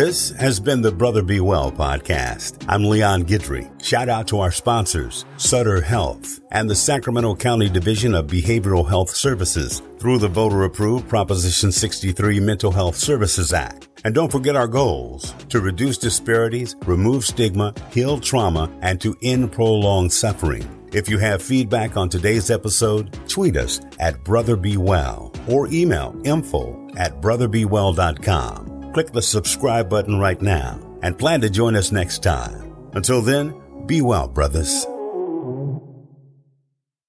This 0.00 0.30
has 0.30 0.58
been 0.58 0.80
the 0.80 0.90
Brother 0.90 1.22
Be 1.22 1.40
Well 1.40 1.70
podcast. 1.70 2.64
I'm 2.66 2.84
Leon 2.84 3.24
Guidry. 3.24 3.68
Shout 3.84 4.08
out 4.08 4.26
to 4.28 4.40
our 4.40 4.50
sponsors, 4.50 5.26
Sutter 5.36 5.82
Health 5.82 6.40
and 6.50 6.70
the 6.70 6.74
Sacramento 6.74 7.36
County 7.36 7.68
Division 7.68 8.14
of 8.14 8.26
Behavioral 8.26 8.88
Health 8.88 9.10
Services 9.10 9.82
through 9.98 10.16
the 10.16 10.26
voter 10.26 10.64
approved 10.64 11.06
Proposition 11.06 11.70
63 11.70 12.40
Mental 12.40 12.72
Health 12.72 12.96
Services 12.96 13.52
Act. 13.52 13.90
And 14.02 14.14
don't 14.14 14.32
forget 14.32 14.56
our 14.56 14.66
goals 14.66 15.34
to 15.50 15.60
reduce 15.60 15.98
disparities, 15.98 16.76
remove 16.86 17.26
stigma, 17.26 17.74
heal 17.90 18.18
trauma, 18.18 18.72
and 18.80 18.98
to 19.02 19.14
end 19.22 19.52
prolonged 19.52 20.14
suffering. 20.14 20.66
If 20.94 21.10
you 21.10 21.18
have 21.18 21.42
feedback 21.42 21.98
on 21.98 22.08
today's 22.08 22.50
episode, 22.50 23.18
tweet 23.28 23.58
us 23.58 23.82
at 23.98 24.24
Brother 24.24 24.56
Be 24.56 24.78
Well 24.78 25.30
or 25.46 25.68
email 25.70 26.18
info 26.24 26.88
at 26.96 27.20
brotherbewell.com. 27.20 28.69
Click 28.92 29.12
the 29.12 29.22
subscribe 29.22 29.88
button 29.88 30.18
right 30.18 30.40
now 30.42 30.80
and 31.02 31.16
plan 31.16 31.40
to 31.42 31.50
join 31.50 31.76
us 31.76 31.92
next 31.92 32.24
time. 32.24 32.74
Until 32.92 33.22
then, 33.22 33.54
be 33.86 34.02
well, 34.02 34.26
brothers. 34.26 34.84